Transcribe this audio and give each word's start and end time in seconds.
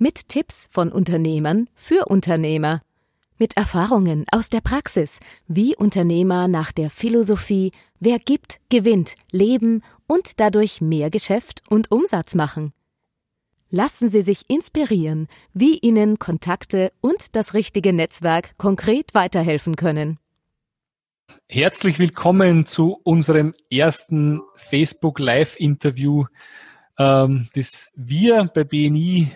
Mit 0.00 0.28
Tipps 0.28 0.68
von 0.70 0.92
Unternehmern 0.92 1.68
für 1.74 2.04
Unternehmer. 2.06 2.82
Mit 3.36 3.56
Erfahrungen 3.56 4.26
aus 4.30 4.48
der 4.48 4.60
Praxis, 4.60 5.18
wie 5.48 5.74
Unternehmer 5.74 6.46
nach 6.46 6.70
der 6.70 6.88
Philosophie 6.88 7.72
Wer 7.98 8.20
gibt, 8.20 8.60
gewinnt, 8.68 9.16
leben 9.32 9.82
und 10.06 10.38
dadurch 10.38 10.80
mehr 10.80 11.10
Geschäft 11.10 11.62
und 11.68 11.90
Umsatz 11.90 12.36
machen. 12.36 12.72
Lassen 13.70 14.08
Sie 14.08 14.22
sich 14.22 14.48
inspirieren, 14.48 15.26
wie 15.52 15.78
Ihnen 15.78 16.20
Kontakte 16.20 16.92
und 17.00 17.34
das 17.34 17.54
richtige 17.54 17.92
Netzwerk 17.92 18.56
konkret 18.56 19.14
weiterhelfen 19.14 19.74
können. 19.74 20.20
Herzlich 21.48 21.98
willkommen 21.98 22.66
zu 22.66 23.00
unserem 23.02 23.52
ersten 23.68 24.42
Facebook 24.54 25.18
Live-Interview, 25.18 26.26
ähm, 27.00 27.48
das 27.54 27.90
wir 27.96 28.44
bei 28.54 28.62
BNI 28.62 29.32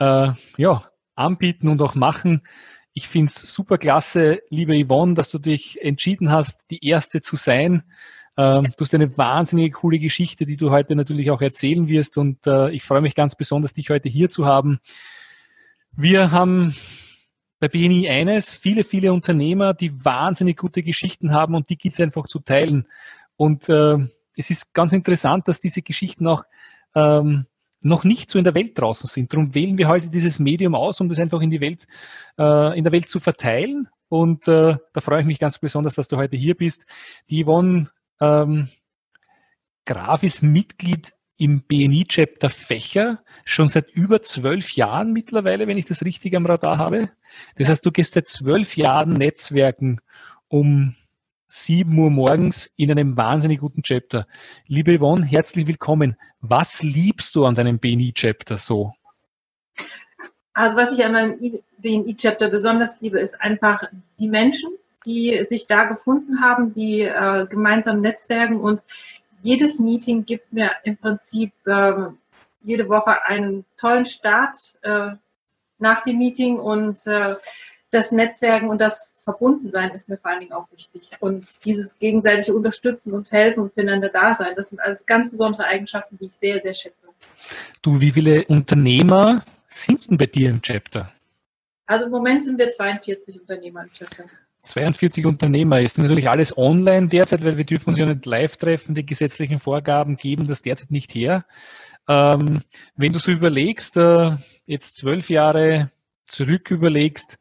äh, 0.00 0.32
ja, 0.56 0.84
anbieten 1.14 1.68
und 1.68 1.80
auch 1.82 1.94
machen. 1.94 2.42
Ich 2.92 3.06
finde 3.06 3.28
es 3.28 3.52
super 3.52 3.78
klasse, 3.78 4.40
liebe 4.48 4.74
Yvonne, 4.84 5.14
dass 5.14 5.30
du 5.30 5.38
dich 5.38 5.80
entschieden 5.82 6.32
hast, 6.32 6.68
die 6.70 6.84
Erste 6.84 7.20
zu 7.20 7.36
sein. 7.36 7.84
Ähm, 8.36 8.72
du 8.76 8.80
hast 8.80 8.94
eine 8.94 9.16
wahnsinnige 9.16 9.70
coole 9.70 10.00
Geschichte, 10.00 10.46
die 10.46 10.56
du 10.56 10.70
heute 10.70 10.96
natürlich 10.96 11.30
auch 11.30 11.40
erzählen 11.40 11.86
wirst 11.86 12.18
und 12.18 12.46
äh, 12.46 12.70
ich 12.70 12.82
freue 12.82 13.02
mich 13.02 13.14
ganz 13.14 13.36
besonders, 13.36 13.74
dich 13.74 13.90
heute 13.90 14.08
hier 14.08 14.28
zu 14.28 14.46
haben. 14.46 14.80
Wir 15.92 16.32
haben 16.32 16.74
bei 17.60 17.68
BNI 17.68 18.08
eines, 18.08 18.54
viele, 18.54 18.84
viele 18.84 19.12
Unternehmer, 19.12 19.74
die 19.74 20.04
wahnsinnig 20.04 20.56
gute 20.56 20.82
Geschichten 20.82 21.32
haben 21.32 21.54
und 21.54 21.68
die 21.68 21.76
gilt 21.76 21.94
es 21.94 22.00
einfach 22.00 22.26
zu 22.26 22.38
teilen. 22.38 22.86
Und 23.36 23.68
äh, 23.68 23.98
es 24.34 24.50
ist 24.50 24.72
ganz 24.72 24.92
interessant, 24.94 25.46
dass 25.46 25.60
diese 25.60 25.82
Geschichten 25.82 26.26
auch 26.26 26.44
ähm, 26.94 27.46
noch 27.80 28.04
nicht 28.04 28.30
so 28.30 28.38
in 28.38 28.44
der 28.44 28.54
Welt 28.54 28.78
draußen 28.78 29.08
sind. 29.08 29.32
Darum 29.32 29.54
wählen 29.54 29.78
wir 29.78 29.88
heute 29.88 30.08
dieses 30.08 30.38
Medium 30.38 30.74
aus, 30.74 31.00
um 31.00 31.08
das 31.08 31.18
einfach 31.18 31.40
in 31.40 31.50
die 31.50 31.60
Welt, 31.60 31.86
äh, 32.38 32.76
in 32.76 32.84
der 32.84 32.92
Welt 32.92 33.08
zu 33.08 33.20
verteilen. 33.20 33.88
Und 34.08 34.48
äh, 34.48 34.76
da 34.92 35.00
freue 35.00 35.20
ich 35.20 35.26
mich 35.26 35.38
ganz 35.38 35.58
besonders, 35.58 35.94
dass 35.94 36.08
du 36.08 36.16
heute 36.16 36.36
hier 36.36 36.54
bist. 36.54 36.86
Die 37.30 37.44
Yvonne 37.44 37.88
ähm, 38.20 38.68
Graf 39.86 40.22
ist 40.22 40.42
Mitglied 40.42 41.12
im 41.36 41.62
BNI-Chapter 41.62 42.50
Fächer 42.50 43.22
schon 43.46 43.68
seit 43.68 43.90
über 43.90 44.20
zwölf 44.20 44.72
Jahren 44.72 45.12
mittlerweile, 45.12 45.66
wenn 45.66 45.78
ich 45.78 45.86
das 45.86 46.04
richtig 46.04 46.36
am 46.36 46.44
Radar 46.44 46.76
habe. 46.76 47.10
Das 47.56 47.70
heißt, 47.70 47.86
du 47.86 47.90
gehst 47.90 48.12
seit 48.12 48.28
zwölf 48.28 48.76
Jahren 48.76 49.14
Netzwerken, 49.14 50.00
um 50.48 50.96
7 51.52 51.98
Uhr 51.98 52.10
morgens 52.10 52.72
in 52.76 52.92
einem 52.92 53.16
wahnsinnig 53.16 53.58
guten 53.58 53.82
Chapter. 53.82 54.28
Liebe 54.68 54.96
Yvonne, 54.96 55.26
herzlich 55.26 55.66
willkommen. 55.66 56.16
Was 56.40 56.84
liebst 56.84 57.34
du 57.34 57.44
an 57.44 57.56
deinem 57.56 57.80
BNI-Chapter 57.80 58.56
so? 58.56 58.92
Also 60.52 60.76
was 60.76 60.96
ich 60.96 61.04
an 61.04 61.10
meinem 61.10 61.60
BNI-Chapter 61.78 62.50
besonders 62.50 63.00
liebe, 63.00 63.18
ist 63.18 63.40
einfach 63.40 63.82
die 64.20 64.28
Menschen, 64.28 64.70
die 65.04 65.44
sich 65.48 65.66
da 65.66 65.86
gefunden 65.86 66.40
haben, 66.40 66.72
die 66.72 67.00
äh, 67.00 67.46
gemeinsam 67.50 68.00
netzwerken 68.00 68.60
und 68.60 68.84
jedes 69.42 69.80
Meeting 69.80 70.24
gibt 70.24 70.52
mir 70.52 70.70
im 70.84 70.98
Prinzip 70.98 71.50
äh, 71.66 71.92
jede 72.62 72.88
Woche 72.88 73.24
einen 73.24 73.64
tollen 73.76 74.04
Start 74.04 74.56
äh, 74.82 75.16
nach 75.80 76.02
dem 76.02 76.18
Meeting 76.18 76.60
und 76.60 77.04
äh, 77.08 77.34
das 77.90 78.12
Netzwerken 78.12 78.68
und 78.68 78.80
das 78.80 79.14
Verbundensein 79.16 79.90
ist 79.90 80.08
mir 80.08 80.16
vor 80.16 80.30
allen 80.30 80.40
Dingen 80.40 80.52
auch 80.52 80.70
wichtig. 80.70 81.10
Und 81.20 81.64
dieses 81.64 81.98
gegenseitige 81.98 82.54
Unterstützen 82.54 83.12
und 83.12 83.30
Helfen 83.32 83.64
und 83.64 83.74
füreinander 83.74 84.08
da 84.08 84.32
sein, 84.32 84.54
das 84.56 84.70
sind 84.70 84.80
alles 84.80 85.06
ganz 85.06 85.30
besondere 85.30 85.64
Eigenschaften, 85.64 86.16
die 86.18 86.26
ich 86.26 86.32
sehr, 86.32 86.60
sehr 86.62 86.74
schätze. 86.74 87.06
Du, 87.82 88.00
wie 88.00 88.12
viele 88.12 88.44
Unternehmer 88.44 89.42
sind 89.66 90.08
denn 90.08 90.16
bei 90.16 90.26
dir 90.26 90.50
im 90.50 90.62
Chapter? 90.62 91.12
Also 91.86 92.04
im 92.04 92.12
Moment 92.12 92.44
sind 92.44 92.58
wir 92.58 92.70
42 92.70 93.40
Unternehmer 93.40 93.82
im 93.82 93.92
Chapter. 93.92 94.24
42 94.62 95.26
Unternehmer. 95.26 95.80
Ist 95.80 95.98
natürlich 95.98 96.28
alles 96.28 96.56
online 96.56 97.08
derzeit, 97.08 97.42
weil 97.44 97.56
wir 97.56 97.64
dürfen 97.64 97.90
uns 97.90 97.98
ja 97.98 98.06
nicht 98.06 98.26
live 98.26 98.56
treffen. 98.56 98.94
Die 98.94 99.06
gesetzlichen 99.06 99.58
Vorgaben 99.58 100.16
geben 100.16 100.46
das 100.46 100.62
derzeit 100.62 100.90
nicht 100.90 101.14
her. 101.14 101.44
Ähm, 102.08 102.62
wenn 102.94 103.12
du 103.12 103.18
so 103.18 103.30
überlegst, 103.30 103.96
äh, 103.96 104.36
jetzt 104.66 104.96
zwölf 104.96 105.30
Jahre 105.30 105.90
zurück 106.26 106.70
überlegst, 106.70 107.38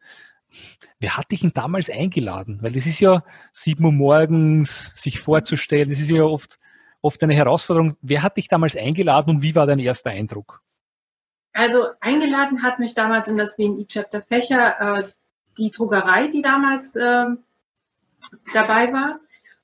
Wer 1.00 1.18
hat 1.18 1.32
dich 1.32 1.42
denn 1.42 1.54
damals 1.54 1.90
eingeladen? 1.90 2.60
Weil 2.62 2.72
das 2.72 2.86
ist 2.86 3.00
ja 3.00 3.24
sieben 3.54 3.86
Uhr 3.86 3.92
morgens, 3.92 4.92
sich 4.96 5.20
vorzustellen, 5.20 5.90
das 5.90 6.00
ist 6.00 6.10
ja 6.10 6.24
oft, 6.24 6.60
oft 7.02 7.22
eine 7.24 7.36
Herausforderung. 7.36 7.96
Wer 8.02 8.24
hat 8.24 8.38
dich 8.38 8.48
damals 8.48 8.76
eingeladen 8.76 9.36
und 9.36 9.42
wie 9.42 9.56
war 9.56 9.66
dein 9.66 9.80
erster 9.80 10.10
Eindruck? 10.10 10.62
Also 11.54 11.88
eingeladen 12.00 12.64
hat 12.64 12.80
mich 12.80 12.94
damals 12.94 13.28
in 13.28 13.38
das 13.38 13.56
BNI-Chapter 13.56 14.22
Fächer 14.22 15.00
äh, 15.00 15.10
die 15.58 15.72
Druckerei, 15.72 16.28
die 16.28 16.42
damals 16.42 16.96
äh, 16.96 17.26
dabei 18.54 18.94
war. 18.94 19.20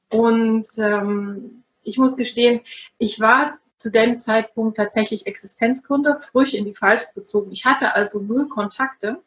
Und 0.10 0.68
ähm, 0.78 1.64
ich 1.84 1.98
muss 1.98 2.18
gestehen, 2.18 2.62
ich 2.98 3.20
war 3.20 3.54
zu 3.78 3.92
dem 3.92 4.18
Zeitpunkt 4.18 4.78
tatsächlich 4.78 5.28
Existenzgründer, 5.28 6.20
frisch 6.20 6.54
in 6.54 6.66
die 6.66 6.74
Pfalz 6.74 7.14
gezogen. 7.14 7.52
Ich 7.52 7.66
hatte 7.66 7.94
also 7.94 8.20
null 8.20 8.48
Kontakte. 8.48 9.22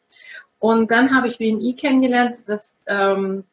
Und 0.59 0.91
dann 0.91 1.15
habe 1.15 1.27
ich 1.27 1.37
BNI 1.37 1.75
kennengelernt 1.75 2.47
das, 2.47 2.75
ähm, 2.85 3.45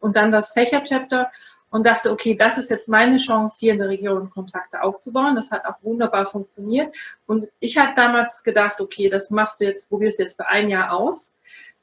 und 0.00 0.16
dann 0.16 0.30
das 0.30 0.52
Fächer-Chapter 0.52 1.30
und 1.70 1.86
dachte, 1.86 2.10
okay, 2.10 2.34
das 2.34 2.58
ist 2.58 2.70
jetzt 2.70 2.88
meine 2.88 3.18
Chance, 3.18 3.56
hier 3.60 3.72
in 3.72 3.78
der 3.78 3.88
Region 3.88 4.30
Kontakte 4.30 4.82
aufzubauen. 4.82 5.36
Das 5.36 5.50
hat 5.50 5.64
auch 5.66 5.82
wunderbar 5.82 6.26
funktioniert. 6.26 6.94
Und 7.26 7.48
ich 7.60 7.76
habe 7.78 7.92
damals 7.94 8.42
gedacht, 8.42 8.80
okay, 8.80 9.08
das 9.08 9.30
machst 9.30 9.60
du 9.60 9.64
jetzt, 9.64 9.88
probierst 9.88 10.18
du 10.18 10.22
jetzt 10.22 10.36
für 10.36 10.46
ein 10.46 10.68
Jahr 10.68 10.92
aus. 10.92 11.32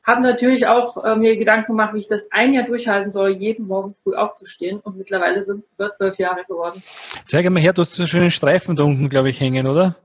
Habe 0.04 0.22
natürlich 0.22 0.68
auch 0.68 1.04
äh, 1.04 1.16
mir 1.16 1.36
Gedanken 1.36 1.74
gemacht, 1.74 1.94
wie 1.96 2.00
ich 2.00 2.08
das 2.08 2.32
ein 2.32 2.54
Jahr 2.54 2.66
durchhalten 2.66 3.12
soll, 3.12 3.32
jeden 3.32 3.68
Morgen 3.68 3.96
früh 3.96 4.16
aufzustehen. 4.16 4.80
Und 4.80 4.98
mittlerweile 4.98 5.46
sind 5.46 5.64
es 5.64 5.72
über 5.72 5.92
zwölf 5.92 6.18
Jahre 6.20 6.44
geworden. 6.46 6.84
Zeig 7.26 7.50
mal 7.50 7.60
her, 7.60 7.74
du 7.74 7.82
hast 7.82 7.94
so 7.94 8.06
schönen 8.06 8.32
Streifen 8.32 8.76
da 8.76 8.84
unten, 8.84 9.10
glaube 9.10 9.30
ich, 9.30 9.40
hängen, 9.40 9.68
oder? 9.68 9.96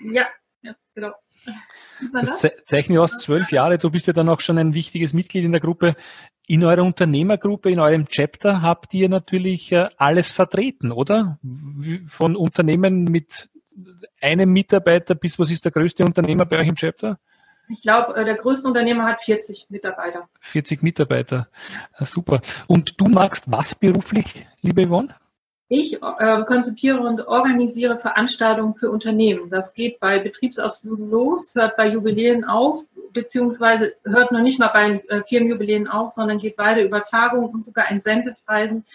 Ja, 0.00 0.26
ja 0.62 0.74
genau. 0.94 1.12
Das 2.12 2.46
zeichnet 2.66 2.98
aus 2.98 3.18
zwölf 3.18 3.52
Jahre. 3.52 3.78
Du 3.78 3.90
bist 3.90 4.06
ja 4.06 4.12
dann 4.12 4.28
auch 4.28 4.40
schon 4.40 4.58
ein 4.58 4.74
wichtiges 4.74 5.12
Mitglied 5.12 5.44
in 5.44 5.52
der 5.52 5.60
Gruppe. 5.60 5.96
In 6.46 6.64
eurer 6.64 6.82
Unternehmergruppe, 6.82 7.70
in 7.70 7.80
eurem 7.80 8.06
Chapter 8.06 8.62
habt 8.62 8.94
ihr 8.94 9.08
natürlich 9.08 9.70
äh, 9.72 9.88
alles 9.96 10.32
vertreten, 10.32 10.92
oder? 10.92 11.38
Von 12.06 12.36
Unternehmen 12.36 13.04
mit 13.04 13.50
einem 14.20 14.50
Mitarbeiter 14.50 15.14
bis 15.14 15.38
was 15.38 15.50
ist 15.50 15.64
der 15.64 15.72
größte 15.72 16.04
Unternehmer 16.04 16.46
bei 16.46 16.58
euch 16.58 16.68
im 16.68 16.74
Chapter? 16.74 17.18
Ich 17.68 17.82
glaube, 17.82 18.16
äh, 18.16 18.24
der 18.24 18.36
größte 18.36 18.68
Unternehmer 18.68 19.04
hat 19.04 19.22
40 19.22 19.66
Mitarbeiter. 19.68 20.28
40 20.40 20.82
Mitarbeiter. 20.82 21.48
Super. 22.00 22.40
Und 22.66 22.98
du 23.00 23.08
magst 23.08 23.50
was 23.50 23.74
beruflich, 23.74 24.46
liebe 24.62 24.86
Yvonne? 24.86 25.14
Ich 25.68 26.02
äh, 26.02 26.44
konzipiere 26.46 27.00
und 27.00 27.26
organisiere 27.26 27.98
Veranstaltungen 27.98 28.74
für 28.74 28.90
Unternehmen. 28.90 29.50
Das 29.50 29.74
geht 29.74 30.00
bei 30.00 30.18
Betriebsausflügen 30.18 31.10
los, 31.10 31.54
hört 31.54 31.76
bei 31.76 31.88
Jubiläen 31.88 32.44
auf, 32.44 32.84
beziehungsweise 33.12 33.94
hört 34.04 34.32
noch 34.32 34.40
nicht 34.40 34.58
mal 34.58 34.68
bei 34.68 35.02
äh, 35.08 35.22
Firmenjubiläen 35.22 35.86
auf, 35.86 36.12
sondern 36.14 36.38
geht 36.38 36.56
weiter 36.56 36.82
über 36.82 37.04
Tagungen 37.04 37.50
und 37.50 37.62
sogar 37.62 37.90
Incentive-Reisen 37.90 38.86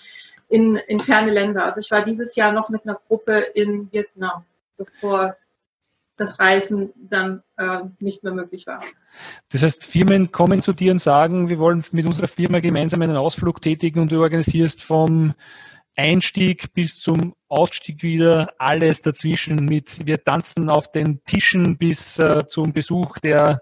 in, 0.49 0.75
in 0.75 0.99
ferne 0.99 1.31
Länder. 1.31 1.63
Also 1.63 1.79
ich 1.79 1.91
war 1.91 2.03
dieses 2.03 2.35
Jahr 2.35 2.51
noch 2.51 2.69
mit 2.69 2.85
einer 2.85 2.99
Gruppe 3.07 3.39
in 3.53 3.91
Vietnam, 3.91 4.43
bevor 4.77 5.35
das 6.17 6.39
Reisen 6.39 6.91
dann 6.95 7.43
äh, 7.57 7.81
nicht 7.99 8.23
mehr 8.23 8.33
möglich 8.33 8.65
war. 8.65 8.81
Das 9.51 9.61
heißt, 9.61 9.83
Firmen 9.83 10.31
kommen 10.31 10.59
zu 10.59 10.73
dir 10.73 10.91
und 10.91 10.99
sagen, 10.99 11.49
wir 11.49 11.59
wollen 11.59 11.83
mit 11.91 12.05
unserer 12.05 12.27
Firma 12.27 12.59
gemeinsam 12.59 13.01
einen 13.01 13.17
Ausflug 13.17 13.61
tätigen 13.61 13.99
und 13.99 14.11
du 14.11 14.21
organisierst 14.21 14.83
vom 14.83 15.33
Einstieg 15.95 16.73
bis 16.73 16.99
zum 16.99 17.35
Ausstieg 17.47 18.01
wieder, 18.03 18.53
alles 18.57 19.01
dazwischen 19.01 19.65
mit, 19.65 20.05
wir 20.05 20.23
tanzen 20.23 20.69
auf 20.69 20.91
den 20.91 21.23
Tischen 21.25 21.77
bis 21.77 22.17
äh, 22.19 22.47
zum 22.47 22.73
Besuch 22.73 23.19
der 23.19 23.61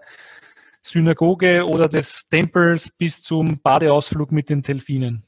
Synagoge 0.80 1.66
oder 1.66 1.88
des 1.88 2.28
Tempels 2.28 2.90
bis 2.90 3.22
zum 3.22 3.60
Badeausflug 3.60 4.32
mit 4.32 4.50
den 4.50 4.62
Delfinen. 4.62 5.22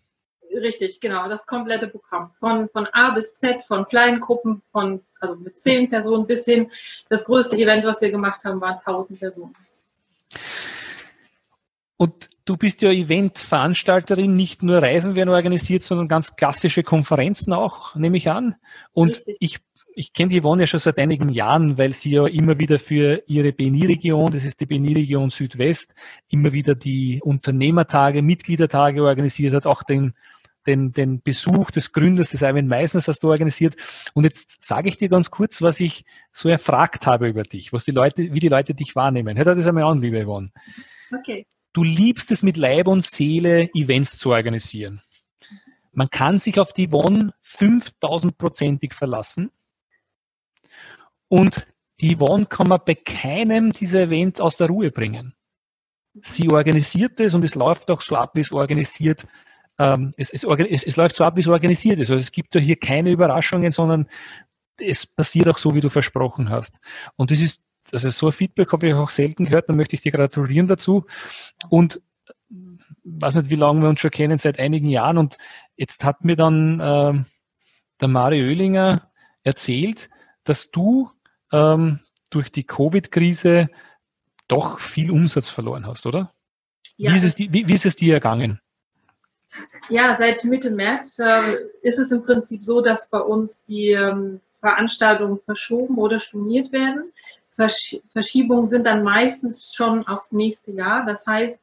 Richtig, 0.53 1.01
genau, 1.01 1.29
das 1.29 1.47
komplette 1.47 1.89
Programm. 1.89 2.33
Von, 2.39 2.69
von 2.69 2.87
A 2.93 3.11
bis 3.15 3.35
Z, 3.35 3.63
von 3.63 3.87
kleinen 3.87 4.21
Gruppen, 4.21 4.63
von, 4.71 5.01
also 5.21 5.37
mit 5.37 5.59
zehn 5.59 5.91
Personen 5.91 6.27
bis 6.27 6.45
hin. 6.45 6.71
Das 7.09 7.25
größte 7.25 7.57
Event, 7.57 7.85
was 7.85 8.01
wir 8.01 8.11
gemacht 8.11 8.45
haben, 8.45 8.61
waren 8.61 8.79
1000 8.79 9.19
Personen. 9.19 9.55
Und 11.97 12.29
du 12.45 12.57
bist 12.57 12.83
ja 12.83 12.91
Eventveranstalterin, 12.91 14.35
nicht 14.35 14.63
nur 14.63 14.83
Reisen 14.83 15.15
werden 15.15 15.29
organisiert, 15.29 15.85
sondern 15.85 16.09
ganz 16.09 16.35
klassische 16.35 16.83
Konferenzen 16.83 17.53
auch, 17.53 17.95
nehme 17.95 18.17
ich 18.17 18.31
an. 18.31 18.57
Und 18.93 19.17
Richtig. 19.17 19.37
ich 19.41 19.61
ich 19.97 20.13
kenne 20.13 20.31
die 20.31 20.41
Yvonne 20.41 20.63
ja 20.63 20.67
schon 20.67 20.81
seit 20.81 20.99
einigen 20.99 21.29
Jahren, 21.29 21.79
weil 21.79 21.95
sie 21.95 22.13
ja 22.13 22.27
immer 22.27 22.59
wieder 22.59 22.79
für 22.79 23.23
ihre 23.27 23.53
BNI-Region, 23.53 24.33
das 24.33 24.45
ist 24.45 24.61
die 24.61 24.67
BNI-Region 24.67 25.31
Südwest, 25.31 25.95
immer 26.29 26.53
wieder 26.53 26.75
die 26.75 27.21
Unternehmertage, 27.23 28.23
Mitgliedertage 28.23 29.03
organisiert 29.03 29.55
hat, 29.55 29.67
auch 29.67 29.83
den, 29.83 30.15
den, 30.67 30.93
den 30.93 31.23
Besuch 31.23 31.71
des 31.71 31.93
Gründers 31.93 32.31
des 32.31 32.43
Ivan 32.43 32.67
Meisners 32.67 33.07
hast 33.07 33.21
du 33.21 33.31
organisiert. 33.31 33.77
Und 34.15 34.25
jetzt 34.25 34.63
sage 34.65 34.89
ich 34.89 34.99
dir 34.99 35.09
ganz 35.09 35.31
kurz, 35.31 35.63
was 35.63 35.79
ich 35.81 36.05
so 36.33 36.49
erfragt 36.49 37.07
habe 37.07 37.29
über 37.29 37.45
dich, 37.45 37.73
was 37.73 37.85
die 37.85 37.93
Leute, 37.93 38.33
wie 38.33 38.41
die 38.41 38.49
Leute 38.49 38.75
dich 38.75 38.97
wahrnehmen. 38.97 39.37
Hör 39.37 39.45
dir 39.45 39.55
das 39.55 39.67
einmal 39.67 39.85
an, 39.85 40.01
liebe 40.01 40.25
Yvonne. 40.25 40.51
Okay. 41.17 41.47
Du 41.75 41.83
liebst 41.83 42.31
es 42.31 42.45
mit 42.45 42.57
Leib 42.57 42.87
und 42.87 43.05
Seele, 43.05 43.69
Events 43.75 44.17
zu 44.17 44.31
organisieren. 44.31 45.03
Man 45.93 46.09
kann 46.09 46.39
sich 46.39 46.59
auf 46.61 46.73
die 46.73 46.89
Yvonne 46.89 47.35
5000-prozentig 47.45 48.95
verlassen. 48.95 49.51
Und 51.29 51.67
Yvonne 52.01 52.47
kann 52.47 52.69
man 52.69 52.81
bei 52.87 52.95
keinem 52.95 53.73
dieser 53.73 54.03
Events 54.03 54.41
aus 54.41 54.57
der 54.57 54.69
Ruhe 54.69 54.93
bringen. 54.93 55.35
Sie 56.23 56.49
organisiert 56.49 57.19
es 57.19 57.35
und 57.35 57.45
es 57.45 57.57
läuft 57.57 57.91
auch 57.91 58.01
so 58.01 58.15
ab, 58.15 58.37
wie 58.37 58.41
es 58.41 58.53
organisiert. 58.53 59.27
Ähm, 59.79 60.13
es, 60.17 60.31
es, 60.31 60.45
es, 60.45 60.85
es, 60.85 60.97
läuft 60.97 61.17
so 61.17 61.25
ab, 61.25 61.35
wie 61.35 61.41
es 61.41 61.49
organisiert 61.49 61.99
ist. 61.99 62.11
Also 62.11 62.21
es 62.21 62.31
gibt 62.31 62.55
da 62.55 62.61
hier 62.61 62.77
keine 62.77 63.11
Überraschungen, 63.11 63.73
sondern 63.73 64.07
es 64.77 65.07
passiert 65.07 65.49
auch 65.49 65.59
so, 65.59 65.75
wie 65.75 65.81
du 65.81 65.91
versprochen 65.91 66.51
hast. 66.51 66.79
Und 67.17 67.33
das 67.33 67.41
ist 67.41 67.64
also 67.93 68.11
so 68.11 68.27
ein 68.27 68.33
Feedback 68.33 68.73
habe 68.73 68.89
ich 68.89 68.95
auch 68.95 69.11
selten 69.11 69.47
gehört, 69.47 69.69
da 69.69 69.73
möchte 69.73 69.97
ich 69.97 70.03
dir 70.03 70.13
gratulieren 70.13 70.67
dazu. 70.67 71.07
Und 71.69 72.01
weiß 73.05 73.37
nicht, 73.37 73.51
wie 73.51 73.55
lange 73.55 73.83
wir 73.83 73.89
uns 73.89 74.01
schon 74.01 74.11
kennen, 74.11 74.39
seit 74.39 74.59
einigen 74.59 74.89
Jahren. 74.89 75.19
Und 75.19 75.37
jetzt 75.77 76.05
hat 76.05 76.25
mir 76.25 76.37
dann 76.37 76.81
äh, 76.81 77.25
der 78.01 78.09
Mario 78.09 78.47
Oehlinger 78.47 79.11
erzählt, 79.43 80.09
dass 80.45 80.71
du 80.71 81.11
ähm, 81.53 82.01
durch 82.31 82.51
die 82.51 82.65
Covid-Krise 82.65 83.69
doch 84.49 84.81
viel 84.81 85.11
Umsatz 85.11 85.49
verloren 85.49 85.87
hast, 85.87 86.07
oder? 86.07 86.33
Ja. 86.97 87.13
Wie, 87.13 87.17
ist 87.17 87.25
es, 87.25 87.39
wie, 87.39 87.53
wie 87.53 87.75
ist 87.75 87.87
es 87.87 87.97
dir 87.97 88.15
ergangen? 88.15 88.61
Ja, 89.89 90.17
seit 90.17 90.45
Mitte 90.45 90.71
März 90.71 91.19
äh, 91.19 91.57
ist 91.83 91.99
es 91.99 92.11
im 92.11 92.23
Prinzip 92.23 92.63
so, 92.63 92.81
dass 92.81 93.09
bei 93.09 93.21
uns 93.21 93.65
die 93.65 93.91
ähm, 93.91 94.41
Veranstaltungen 94.61 95.39
verschoben 95.45 95.97
oder 95.97 96.21
storniert 96.21 96.73
werden. 96.73 97.13
Verschiebungen 97.57 98.67
sind 98.67 98.87
dann 98.87 99.03
meistens 99.03 99.73
schon 99.75 100.07
aufs 100.07 100.33
nächste 100.33 100.73
Jahr. 100.73 101.05
Das 101.07 101.27
heißt, 101.27 101.61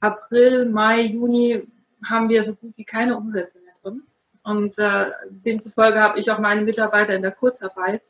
April, 0.00 0.66
Mai, 0.66 1.02
Juni 1.02 1.66
haben 2.04 2.28
wir 2.28 2.42
so 2.42 2.54
gut 2.54 2.72
wie 2.76 2.84
keine 2.84 3.16
Umsätze 3.16 3.58
mehr 3.60 3.74
drin. 3.82 4.02
Und 4.42 4.78
äh, 4.78 5.06
demzufolge 5.30 6.00
habe 6.00 6.18
ich 6.18 6.30
auch 6.30 6.38
meine 6.38 6.60
Mitarbeiter 6.60 7.14
in 7.14 7.22
der 7.22 7.32
Kurzarbeit, 7.32 8.02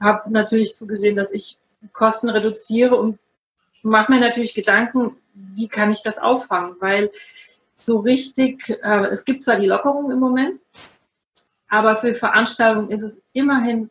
habe 0.00 0.30
natürlich 0.30 0.74
zugesehen, 0.74 1.16
dass 1.16 1.32
ich 1.32 1.58
Kosten 1.92 2.28
reduziere 2.28 2.96
und 2.96 3.18
mache 3.82 4.12
mir 4.12 4.20
natürlich 4.20 4.54
Gedanken, 4.54 5.16
wie 5.34 5.68
kann 5.68 5.90
ich 5.90 6.02
das 6.02 6.18
auffangen, 6.18 6.76
weil 6.80 7.10
so 7.80 7.98
richtig, 7.98 8.70
äh, 8.82 9.06
es 9.06 9.24
gibt 9.24 9.42
zwar 9.42 9.56
die 9.56 9.66
Lockerung 9.66 10.10
im 10.10 10.20
Moment, 10.20 10.60
aber 11.68 11.96
für 11.96 12.14
Veranstaltungen 12.14 12.90
ist 12.90 13.02
es 13.02 13.20
immerhin 13.32 13.90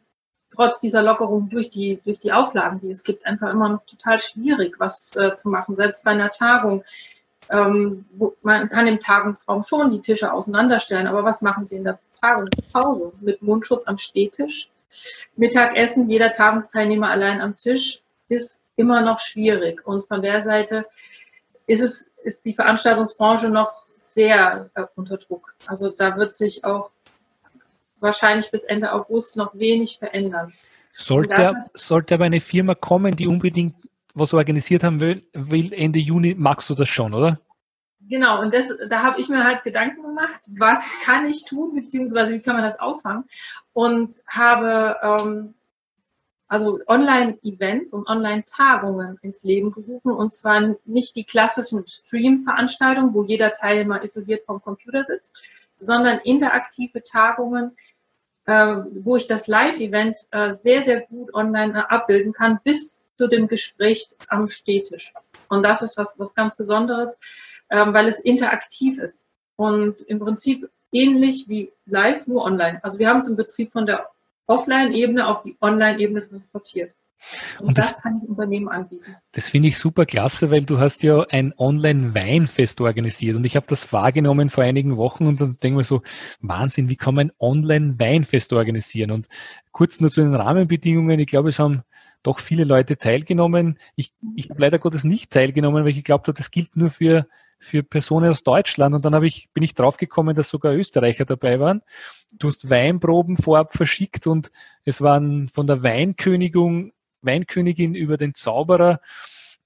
trotz 0.53 0.79
dieser 0.79 1.01
Lockerung 1.01 1.49
durch 1.49 1.69
die, 1.69 1.99
durch 2.03 2.19
die 2.19 2.31
Auflagen, 2.31 2.79
die 2.79 2.91
es 2.91 3.03
gibt, 3.03 3.25
einfach 3.25 3.51
immer 3.51 3.69
noch 3.69 3.85
total 3.85 4.19
schwierig, 4.19 4.75
was 4.79 5.15
äh, 5.15 5.33
zu 5.35 5.49
machen. 5.49 5.75
Selbst 5.75 6.03
bei 6.03 6.11
einer 6.11 6.31
Tagung. 6.31 6.83
Ähm, 7.49 8.05
man 8.41 8.69
kann 8.69 8.87
im 8.87 8.99
Tagungsraum 8.99 9.63
schon 9.63 9.91
die 9.91 10.01
Tische 10.01 10.31
auseinanderstellen, 10.31 11.07
aber 11.07 11.23
was 11.23 11.41
machen 11.41 11.65
Sie 11.65 11.77
in 11.77 11.83
der 11.83 11.99
Tagungspause? 12.21 13.11
Mit 13.19 13.41
Mundschutz 13.41 13.85
am 13.87 13.97
Stehtisch? 13.97 14.69
Mittagessen, 15.35 16.09
jeder 16.09 16.31
Tagungsteilnehmer 16.31 17.09
allein 17.09 17.41
am 17.41 17.55
Tisch, 17.55 18.01
ist 18.29 18.61
immer 18.75 19.01
noch 19.01 19.19
schwierig. 19.19 19.85
Und 19.85 20.07
von 20.07 20.21
der 20.21 20.41
Seite 20.41 20.85
ist 21.67 21.81
es, 21.81 22.09
ist 22.23 22.45
die 22.45 22.53
Veranstaltungsbranche 22.53 23.49
noch 23.49 23.71
sehr 23.97 24.69
äh, 24.75 24.85
unter 24.95 25.17
Druck. 25.17 25.55
Also 25.67 25.89
da 25.89 26.15
wird 26.17 26.33
sich 26.33 26.63
auch 26.63 26.91
wahrscheinlich 28.03 28.51
bis 28.51 28.63
Ende 28.63 28.93
August 28.93 29.37
noch 29.37 29.55
wenig 29.55 29.97
verändern. 29.97 30.53
Sollte, 30.95 31.55
sollte 31.73 32.13
aber 32.13 32.25
eine 32.25 32.41
Firma 32.41 32.75
kommen, 32.75 33.15
die 33.15 33.27
unbedingt 33.27 33.73
was 34.13 34.33
organisiert 34.33 34.83
haben 34.83 34.99
will, 34.99 35.23
will 35.33 35.73
Ende 35.73 35.97
Juni, 35.97 36.35
magst 36.37 36.69
du 36.69 36.75
das 36.75 36.87
schon, 36.87 37.15
oder? 37.15 37.39
Genau, 38.01 38.41
und 38.41 38.53
das, 38.53 38.65
da 38.89 39.01
habe 39.01 39.19
ich 39.19 39.29
mir 39.29 39.43
halt 39.43 39.63
Gedanken 39.63 40.03
gemacht, 40.03 40.41
was 40.49 40.83
kann 41.03 41.25
ich 41.25 41.45
tun, 41.45 41.73
beziehungsweise 41.73 42.33
wie 42.33 42.41
kann 42.41 42.55
man 42.55 42.63
das 42.63 42.79
auffangen? 42.79 43.23
Und 43.71 44.13
habe 44.27 44.97
ähm, 45.01 45.55
also 46.53 46.79
Online-Events 46.85 47.93
und 47.93 48.07
Online-Tagungen 48.07 49.17
ins 49.23 49.43
Leben 49.43 49.71
gerufen. 49.71 50.11
Und 50.11 50.33
zwar 50.33 50.75
nicht 50.85 51.15
die 51.15 51.23
klassischen 51.23 51.87
Stream-Veranstaltungen, 51.87 53.13
wo 53.15 53.23
jeder 53.23 53.53
Teilnehmer 53.53 54.03
isoliert 54.03 54.45
vom 54.45 54.61
Computer 54.61 55.03
sitzt, 55.03 55.33
sondern 55.79 56.19
interaktive 56.19 57.01
Tagungen, 57.01 57.75
äh, 58.45 58.77
wo 58.93 59.15
ich 59.15 59.27
das 59.27 59.47
Live-Event 59.47 60.17
äh, 60.31 60.53
sehr, 60.53 60.81
sehr 60.81 61.01
gut 61.01 61.33
online 61.33 61.73
äh, 61.73 61.93
abbilden 61.93 62.33
kann, 62.33 62.59
bis 62.63 63.05
zu 63.17 63.27
dem 63.27 63.47
Gespräch 63.47 64.07
am 64.27 64.47
Städtisch. 64.47 65.13
Und 65.49 65.63
das 65.63 65.81
ist 65.81 65.97
was, 65.97 66.15
was 66.17 66.35
ganz 66.35 66.55
Besonderes, 66.55 67.17
ähm, 67.69 67.93
weil 67.93 68.07
es 68.07 68.19
interaktiv 68.19 68.99
ist 68.99 69.27
und 69.55 70.01
im 70.01 70.19
Prinzip 70.19 70.69
ähnlich 70.91 71.47
wie 71.47 71.71
live, 71.85 72.27
nur 72.27 72.43
online. 72.43 72.83
Also 72.83 72.99
wir 72.99 73.07
haben 73.07 73.19
es 73.19 73.27
im 73.27 73.35
Prinzip 73.35 73.71
von 73.71 73.85
der 73.85 74.09
Offline-Ebene 74.47 75.27
auf 75.27 75.43
die 75.43 75.57
Online-Ebene 75.61 76.27
transportiert. 76.27 76.93
Und, 77.59 77.69
und 77.69 77.77
das, 77.77 77.93
das, 77.93 78.01
kann 78.01 78.19
ich 78.21 78.29
Unternehmen 78.29 78.67
anbieten. 78.67 79.15
Das 79.31 79.49
finde 79.49 79.69
ich 79.69 79.77
super 79.77 80.05
klasse, 80.05 80.51
weil 80.51 80.63
du 80.65 80.79
hast 80.79 81.03
ja 81.03 81.25
ein 81.29 81.53
Online-Weinfest 81.57 82.81
organisiert 82.81 83.35
und 83.35 83.45
ich 83.45 83.55
habe 83.55 83.65
das 83.67 83.93
wahrgenommen 83.93 84.49
vor 84.49 84.63
einigen 84.63 84.97
Wochen 84.97 85.27
und 85.27 85.39
dann 85.41 85.57
denke 85.59 85.67
ich 85.67 85.73
mir 85.73 85.83
so, 85.83 86.01
Wahnsinn, 86.41 86.89
wie 86.89 86.95
kann 86.95 87.15
man 87.15 87.27
ein 87.27 87.33
Online-Weinfest 87.39 88.53
organisieren? 88.53 89.11
Und 89.11 89.27
kurz 89.71 89.99
nur 89.99 90.11
zu 90.11 90.21
den 90.21 90.35
Rahmenbedingungen, 90.35 91.19
ich 91.19 91.27
glaube, 91.27 91.49
es 91.49 91.59
haben 91.59 91.83
doch 92.23 92.39
viele 92.39 92.63
Leute 92.63 92.97
teilgenommen. 92.97 93.77
Ich, 93.95 94.13
ich 94.35 94.49
habe 94.49 94.61
leider 94.61 94.79
Gottes 94.79 95.03
nicht 95.03 95.31
teilgenommen, 95.31 95.83
weil 95.83 95.91
ich 95.91 95.97
geglaubt 95.97 96.27
habe, 96.27 96.37
das 96.37 96.51
gilt 96.51 96.75
nur 96.75 96.89
für, 96.89 97.27
für 97.59 97.83
Personen 97.83 98.29
aus 98.29 98.43
Deutschland. 98.43 98.95
Und 98.95 99.05
dann 99.05 99.13
habe 99.13 99.27
ich, 99.27 99.49
bin 99.53 99.63
ich 99.63 99.75
draufgekommen, 99.75 100.35
dass 100.35 100.49
sogar 100.49 100.73
Österreicher 100.73 101.25
dabei 101.25 101.59
waren. 101.59 101.81
Du 102.39 102.47
hast 102.47 102.69
Weinproben 102.69 103.37
vorab 103.37 103.73
verschickt 103.73 104.25
und 104.25 104.51
es 104.85 105.01
waren 105.01 105.49
von 105.49 105.67
der 105.67 105.83
Weinkönigin 105.83 106.93
Weinkönigin, 107.23 107.95
über 107.95 108.17
den 108.17 108.33
Zauberer, 108.35 108.99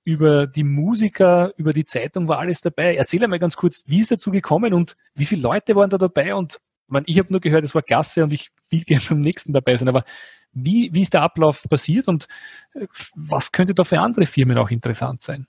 über 0.03 0.47
die 0.47 0.63
Musiker, 0.63 1.53
über 1.57 1.73
die 1.73 1.85
Zeitung 1.85 2.27
war 2.27 2.39
alles 2.39 2.61
dabei. 2.61 2.95
Erzähl 2.95 3.23
einmal 3.23 3.39
ganz 3.39 3.57
kurz, 3.57 3.83
wie 3.87 3.99
ist 3.99 4.11
dazu 4.11 4.31
gekommen 4.31 4.73
und 4.73 4.95
wie 5.15 5.25
viele 5.25 5.41
Leute 5.41 5.75
waren 5.75 5.89
da 5.89 5.97
dabei? 5.97 6.33
Und 6.33 6.59
man, 6.87 7.03
ich 7.07 7.19
habe 7.19 7.31
nur 7.31 7.41
gehört, 7.41 7.65
es 7.65 7.75
war 7.75 7.81
klasse 7.81 8.23
und 8.23 8.31
ich 8.31 8.49
will 8.69 8.83
gerne 8.85 9.03
beim 9.09 9.19
nächsten 9.19 9.51
dabei 9.51 9.75
sein. 9.75 9.89
Aber 9.89 10.05
wie, 10.53 10.89
wie 10.93 11.01
ist 11.01 11.13
der 11.13 11.23
Ablauf 11.23 11.63
passiert 11.69 12.07
und 12.07 12.27
äh, 12.73 12.87
was 13.15 13.51
könnte 13.51 13.73
da 13.73 13.83
für 13.83 13.99
andere 13.99 14.25
Firmen 14.25 14.57
auch 14.57 14.69
interessant 14.69 15.21
sein? 15.21 15.45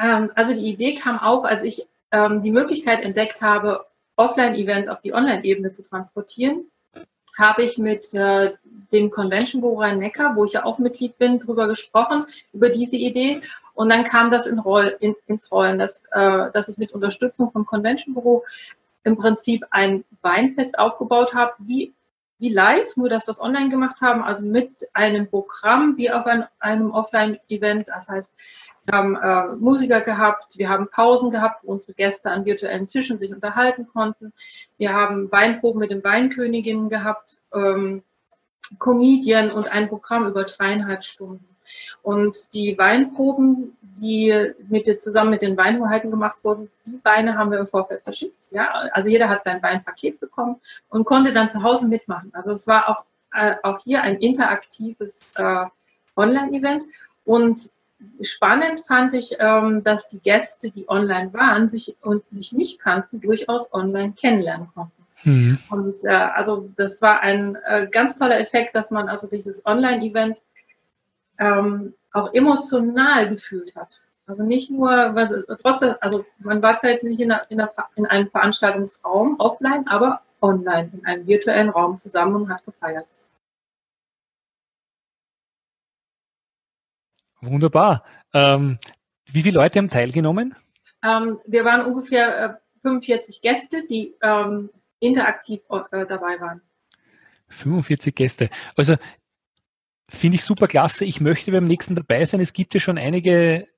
Ähm, 0.00 0.30
also 0.34 0.54
die 0.54 0.68
Idee 0.68 0.94
kam 0.94 1.18
auf, 1.18 1.44
als 1.44 1.62
ich 1.62 1.86
ähm, 2.12 2.42
die 2.42 2.52
Möglichkeit 2.52 3.02
entdeckt 3.02 3.42
habe, 3.42 3.84
Offline-Events 4.16 4.88
auf 4.88 5.00
die 5.02 5.12
Online-Ebene 5.12 5.72
zu 5.72 5.82
transportieren 5.82 6.64
habe 7.38 7.62
ich 7.62 7.78
mit 7.78 8.12
äh, 8.14 8.52
dem 8.92 9.10
Convention 9.10 9.60
Büro 9.60 9.80
Rhein-Neckar, 9.80 10.36
wo 10.36 10.44
ich 10.44 10.52
ja 10.52 10.64
auch 10.64 10.78
Mitglied 10.78 11.18
bin, 11.18 11.38
drüber 11.38 11.66
gesprochen, 11.66 12.24
über 12.52 12.70
diese 12.70 12.96
Idee. 12.96 13.40
Und 13.74 13.88
dann 13.90 14.04
kam 14.04 14.30
das 14.30 14.46
in 14.46 14.58
Roll, 14.58 14.96
in, 15.00 15.14
ins 15.26 15.50
Rollen, 15.52 15.78
dass, 15.78 16.02
äh, 16.12 16.50
dass 16.52 16.68
ich 16.68 16.78
mit 16.78 16.92
Unterstützung 16.92 17.50
vom 17.50 17.66
Convention 17.66 18.14
Büro 18.14 18.44
im 19.04 19.16
Prinzip 19.16 19.64
ein 19.70 20.04
Weinfest 20.22 20.78
aufgebaut 20.78 21.34
habe, 21.34 21.52
wie, 21.58 21.92
wie 22.38 22.52
live, 22.52 22.96
nur 22.96 23.08
dass 23.08 23.28
wir 23.28 23.32
es 23.32 23.40
online 23.40 23.70
gemacht 23.70 24.00
haben, 24.00 24.22
also 24.24 24.44
mit 24.44 24.88
einem 24.94 25.28
Programm 25.28 25.96
wie 25.96 26.10
auf 26.10 26.26
ein, 26.26 26.46
einem 26.58 26.90
Offline-Event. 26.90 27.88
Das 27.88 28.08
heißt, 28.08 28.32
wir 28.86 28.96
haben 28.96 29.16
äh, 29.16 29.56
Musiker 29.56 30.00
gehabt, 30.00 30.58
wir 30.58 30.68
haben 30.68 30.88
Pausen 30.88 31.30
gehabt, 31.30 31.64
wo 31.64 31.72
unsere 31.72 31.94
Gäste 31.94 32.30
an 32.30 32.44
virtuellen 32.44 32.86
Tischen 32.86 33.18
sich 33.18 33.34
unterhalten 33.34 33.88
konnten. 33.88 34.32
Wir 34.78 34.92
haben 34.92 35.30
Weinproben 35.32 35.80
mit 35.80 35.90
den 35.90 36.04
Weinköniginnen 36.04 36.88
gehabt, 36.88 37.38
ähm, 37.52 38.02
Comedian 38.78 39.50
und 39.50 39.70
ein 39.70 39.88
Programm 39.88 40.26
über 40.26 40.44
dreieinhalb 40.44 41.02
Stunden. 41.02 41.46
Und 42.02 42.54
die 42.54 42.78
Weinproben, 42.78 43.76
die 43.80 44.52
mit, 44.68 45.02
zusammen 45.02 45.30
mit 45.30 45.42
den 45.42 45.56
Weinhoheiten 45.56 46.10
gemacht 46.10 46.36
wurden, 46.42 46.70
die 46.86 47.00
Weine 47.02 47.36
haben 47.36 47.50
wir 47.50 47.58
im 47.58 47.66
Vorfeld 47.66 48.02
verschickt. 48.02 48.52
Ja? 48.52 48.88
Also 48.92 49.08
jeder 49.08 49.28
hat 49.28 49.42
sein 49.42 49.62
Weinpaket 49.62 50.20
bekommen 50.20 50.60
und 50.88 51.04
konnte 51.04 51.32
dann 51.32 51.48
zu 51.48 51.62
Hause 51.64 51.88
mitmachen. 51.88 52.30
Also 52.34 52.52
es 52.52 52.68
war 52.68 52.88
auch, 52.88 53.04
äh, 53.32 53.56
auch 53.64 53.80
hier 53.82 54.02
ein 54.02 54.18
interaktives 54.18 55.34
äh, 55.36 55.66
Online-Event. 56.14 56.84
Und 57.24 57.70
spannend 58.20 58.80
fand 58.86 59.14
ich, 59.14 59.36
ähm, 59.38 59.82
dass 59.82 60.08
die 60.08 60.20
Gäste, 60.20 60.70
die 60.70 60.88
online 60.88 61.32
waren, 61.32 61.68
sich 61.68 61.96
und 62.02 62.26
sich 62.26 62.52
nicht 62.52 62.80
kannten, 62.80 63.20
durchaus 63.20 63.72
online 63.72 64.12
kennenlernen 64.12 64.68
konnten. 64.74 65.06
Mhm. 65.24 65.58
Und 65.70 66.04
äh, 66.04 66.10
also 66.10 66.70
das 66.76 67.02
war 67.02 67.20
ein 67.20 67.56
äh, 67.66 67.88
ganz 67.90 68.18
toller 68.18 68.38
Effekt, 68.38 68.74
dass 68.74 68.90
man 68.90 69.08
also 69.08 69.28
dieses 69.28 69.64
Online-Event 69.64 70.42
ähm, 71.38 71.94
auch 72.12 72.32
emotional 72.32 73.28
gefühlt 73.28 73.74
hat. 73.76 74.02
Also 74.26 74.42
nicht 74.42 74.70
nur, 74.70 74.90
weil, 74.90 75.44
trotzdem, 75.60 75.94
also 76.00 76.24
man 76.38 76.60
war 76.62 76.76
zwar 76.76 76.90
jetzt 76.90 77.04
nicht 77.04 77.20
in, 77.20 77.30
einer, 77.30 77.50
in, 77.50 77.60
einer, 77.60 77.72
in 77.94 78.06
einem 78.06 78.28
Veranstaltungsraum 78.28 79.36
offline, 79.38 79.86
aber 79.86 80.20
online 80.42 80.90
in 80.92 81.06
einem 81.06 81.26
virtuellen 81.26 81.70
Raum 81.70 81.98
zusammen 81.98 82.34
und 82.34 82.48
hat 82.50 82.64
gefeiert. 82.64 83.06
Wunderbar. 87.40 88.04
Ähm, 88.32 88.78
wie 89.26 89.42
viele 89.42 89.58
Leute 89.58 89.78
haben 89.78 89.90
teilgenommen? 89.90 90.54
Ähm, 91.02 91.38
wir 91.46 91.64
waren 91.64 91.84
ungefähr 91.84 92.44
äh, 92.44 92.54
45 92.82 93.40
Gäste, 93.42 93.84
die 93.88 94.14
ähm, 94.22 94.70
interaktiv 95.00 95.60
äh, 95.70 96.06
dabei 96.06 96.40
waren. 96.40 96.62
45 97.48 98.14
Gäste. 98.14 98.50
Also 98.76 98.96
finde 100.08 100.36
ich 100.36 100.44
super 100.44 100.66
klasse. 100.66 101.04
Ich 101.04 101.20
möchte 101.20 101.52
beim 101.52 101.66
nächsten 101.66 101.94
dabei 101.94 102.24
sein. 102.24 102.40
Es 102.40 102.52
gibt 102.52 102.74
ja 102.74 102.80
schon 102.80 102.98
einige 102.98 103.68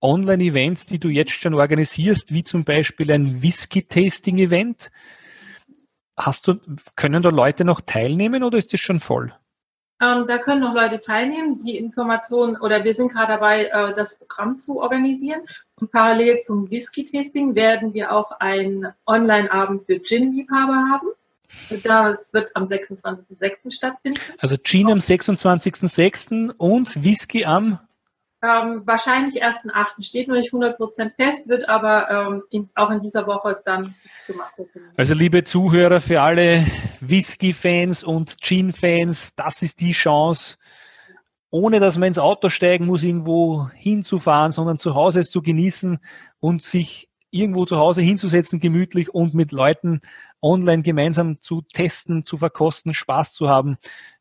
Online-Events, 0.00 0.86
die 0.86 0.98
du 0.98 1.08
jetzt 1.08 1.32
schon 1.32 1.54
organisierst, 1.54 2.32
wie 2.32 2.42
zum 2.42 2.64
Beispiel 2.64 3.10
ein 3.12 3.42
Whisky-Tasting-Event. 3.42 4.90
Hast 6.16 6.48
du, 6.48 6.60
können 6.96 7.22
da 7.22 7.30
Leute 7.30 7.64
noch 7.64 7.80
teilnehmen 7.80 8.42
oder 8.42 8.58
ist 8.58 8.72
das 8.72 8.80
schon 8.80 9.00
voll? 9.00 9.32
Ähm, 10.02 10.26
da 10.26 10.38
können 10.38 10.60
noch 10.60 10.74
Leute 10.74 11.00
teilnehmen. 11.00 11.60
Die 11.60 11.76
Informationen 11.76 12.56
oder 12.56 12.82
wir 12.82 12.92
sind 12.92 13.12
gerade 13.12 13.34
dabei, 13.34 13.66
äh, 13.66 13.94
das 13.94 14.18
Programm 14.18 14.58
zu 14.58 14.80
organisieren. 14.80 15.42
Und 15.80 15.92
parallel 15.92 16.38
zum 16.38 16.68
Whisky-Tasting 16.68 17.54
werden 17.54 17.94
wir 17.94 18.12
auch 18.12 18.32
einen 18.32 18.88
Online-Abend 19.06 19.86
für 19.86 20.00
Gin-Liebhaber 20.00 20.74
haben. 20.90 21.08
Das 21.84 22.32
wird 22.32 22.50
am 22.56 22.64
26.06. 22.64 23.70
stattfinden. 23.70 24.18
Also 24.38 24.56
Gin 24.56 24.90
am 24.90 24.98
26.06. 24.98 26.50
und 26.56 27.04
Whisky 27.04 27.44
am 27.44 27.78
ähm, 28.42 28.82
wahrscheinlich 28.84 29.44
1.8. 29.44 30.02
steht 30.02 30.26
noch 30.26 30.34
nicht 30.34 30.52
100% 30.52 31.14
fest, 31.14 31.48
wird 31.48 31.68
aber 31.68 32.10
ähm, 32.10 32.42
in, 32.50 32.68
auch 32.74 32.90
in 32.90 33.00
dieser 33.00 33.26
Woche 33.26 33.62
dann 33.64 33.94
fix 34.02 34.26
gemacht. 34.26 34.52
Also 34.96 35.14
liebe 35.14 35.44
Zuhörer, 35.44 36.00
für 36.00 36.20
alle 36.20 36.66
Whisky-Fans 37.00 38.02
und 38.02 38.38
Gin-Fans, 38.40 39.36
das 39.36 39.62
ist 39.62 39.80
die 39.80 39.92
Chance, 39.92 40.56
ohne 41.50 41.78
dass 41.78 41.96
man 41.96 42.08
ins 42.08 42.18
Auto 42.18 42.48
steigen 42.48 42.86
muss, 42.86 43.04
irgendwo 43.04 43.68
hinzufahren, 43.74 44.50
sondern 44.50 44.76
zu 44.76 44.94
Hause 44.96 45.20
es 45.20 45.30
zu 45.30 45.40
genießen 45.40 46.00
und 46.40 46.62
sich 46.62 47.08
irgendwo 47.30 47.64
zu 47.64 47.78
Hause 47.78 48.02
hinzusetzen, 48.02 48.58
gemütlich 48.58 49.14
und 49.14 49.34
mit 49.34 49.52
Leuten 49.52 50.00
online 50.42 50.82
gemeinsam 50.82 51.40
zu 51.40 51.62
testen, 51.62 52.24
zu 52.24 52.38
verkosten, 52.38 52.92
Spaß 52.92 53.34
zu 53.34 53.48
haben. 53.48 53.78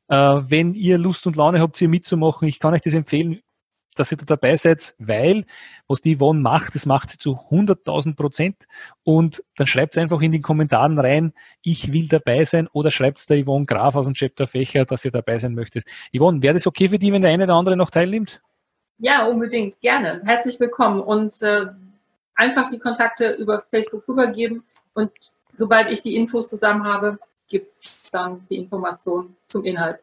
Äh, 0.10 0.16
wenn 0.16 0.76
ihr 0.76 1.00
Lust 1.00 1.26
und 1.26 1.36
Laune 1.36 1.60
habt, 1.60 1.78
hier 1.78 1.90
mitzumachen, 1.90 2.48
ich 2.48 2.60
kann 2.60 2.76
euch 2.76 2.82
das 2.82 2.94
empfehlen 2.94 3.42
dass 3.96 4.12
ihr 4.12 4.18
da 4.18 4.26
dabei 4.26 4.56
seid, 4.56 4.96
weil 5.00 5.46
was 5.88 6.02
die 6.02 6.18
Yvonne 6.18 6.40
macht, 6.40 6.76
das 6.76 6.86
macht 6.86 7.10
sie 7.10 7.18
zu 7.18 7.38
100.000 7.50 8.16
Prozent 8.16 8.56
und 9.04 9.44
dann 9.58 9.68
schreibt 9.68 9.98
einfach 9.98 10.22
in 10.22 10.32
den 10.32 10.42
Kommentaren 10.42 10.98
rein, 10.98 11.34
ich 11.64 11.92
will 11.92 12.08
dabei 12.08 12.46
sein 12.46 12.68
oder 12.72 12.92
schreibt 12.92 13.30
der 13.30 13.44
Yvonne 13.44 13.66
Graf 13.66 13.96
aus 13.96 14.06
dem 14.06 14.14
Chapter 14.14 14.48
Fächer, 14.48 14.86
dass 14.86 15.06
ihr 15.06 15.12
dabei 15.12 15.38
sein 15.38 15.54
möchtet. 15.54 15.86
Yvonne, 16.16 16.42
wäre 16.42 16.54
das 16.54 16.68
okay 16.68 16.90
für 16.90 17.00
dich, 17.00 17.12
wenn 17.12 17.22
der 17.22 17.32
eine 17.32 17.44
oder 17.44 17.56
andere 17.56 17.76
noch 17.76 17.90
teilnimmt? 17.90 18.42
Ja, 19.00 19.26
unbedingt, 19.26 19.80
gerne. 19.82 20.22
Herzlich 20.26 20.60
willkommen 20.60 21.02
und 21.02 21.42
äh, 21.42 21.66
einfach 22.36 22.70
die 22.70 22.80
Kontakte 22.80 23.32
über 23.32 23.64
Facebook 23.70 24.08
rübergeben 24.08 24.64
und 24.94 25.12
sobald 25.52 25.92
ich 25.92 26.02
die 26.02 26.16
Infos 26.16 26.48
zusammen 26.50 26.86
habe, 26.86 27.20
gibt 27.48 27.72
es 27.72 28.10
dann 28.12 28.46
die 28.50 28.56
Informationen 28.56 29.36
zum 29.48 29.66
Inhalt. 29.66 30.00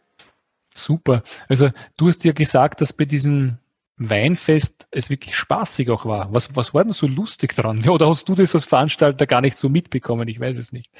Super. 0.74 1.22
Also 1.48 1.70
du 1.96 2.06
hast 2.06 2.22
ja 2.24 2.32
gesagt, 2.32 2.80
dass 2.80 2.92
bei 2.92 3.04
diesen 3.04 3.58
Weinfest 3.98 4.86
es 4.90 5.10
wirklich 5.10 5.36
spaßig 5.36 5.90
auch 5.90 6.06
war. 6.06 6.32
Was, 6.32 6.54
was 6.54 6.72
war 6.74 6.84
denn 6.84 6.92
so 6.92 7.06
lustig 7.06 7.54
dran? 7.54 7.86
Oder 7.88 8.08
hast 8.08 8.28
du 8.28 8.34
das 8.34 8.54
als 8.54 8.64
Veranstalter 8.64 9.26
gar 9.26 9.40
nicht 9.40 9.58
so 9.58 9.68
mitbekommen? 9.68 10.28
Ich 10.28 10.40
weiß 10.40 10.56
es 10.56 10.72
nicht. 10.72 10.90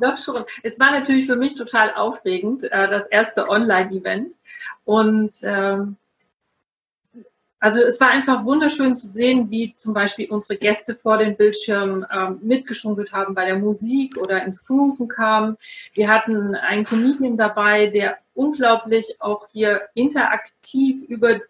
Doch 0.00 0.16
schon. 0.16 0.44
Es 0.62 0.78
war 0.78 0.92
natürlich 0.92 1.26
für 1.26 1.36
mich 1.36 1.54
total 1.54 1.94
aufregend, 1.94 2.64
äh, 2.64 2.88
das 2.88 3.06
erste 3.08 3.48
Online-Event. 3.48 4.34
Und 4.84 5.32
ähm, 5.42 5.96
also 7.64 7.80
es 7.82 7.98
war 7.98 8.10
einfach 8.10 8.44
wunderschön 8.44 8.94
zu 8.94 9.06
sehen, 9.06 9.50
wie 9.50 9.74
zum 9.74 9.94
Beispiel 9.94 10.30
unsere 10.30 10.58
Gäste 10.58 10.94
vor 10.94 11.16
den 11.16 11.34
Bildschirmen 11.34 12.04
ähm, 12.12 12.38
mitgeschunkelt 12.42 13.12
haben 13.12 13.34
bei 13.34 13.46
der 13.46 13.58
Musik 13.58 14.18
oder 14.18 14.44
ins 14.44 14.66
Grooven 14.66 15.08
kamen. 15.08 15.56
Wir 15.94 16.08
hatten 16.08 16.54
einen 16.54 16.84
Comedian 16.84 17.38
dabei, 17.38 17.86
der 17.86 18.18
unglaublich 18.34 19.16
auch 19.20 19.46
hier 19.50 19.88
interaktiv 19.94 21.04
über 21.08 21.30
äh, 21.30 21.40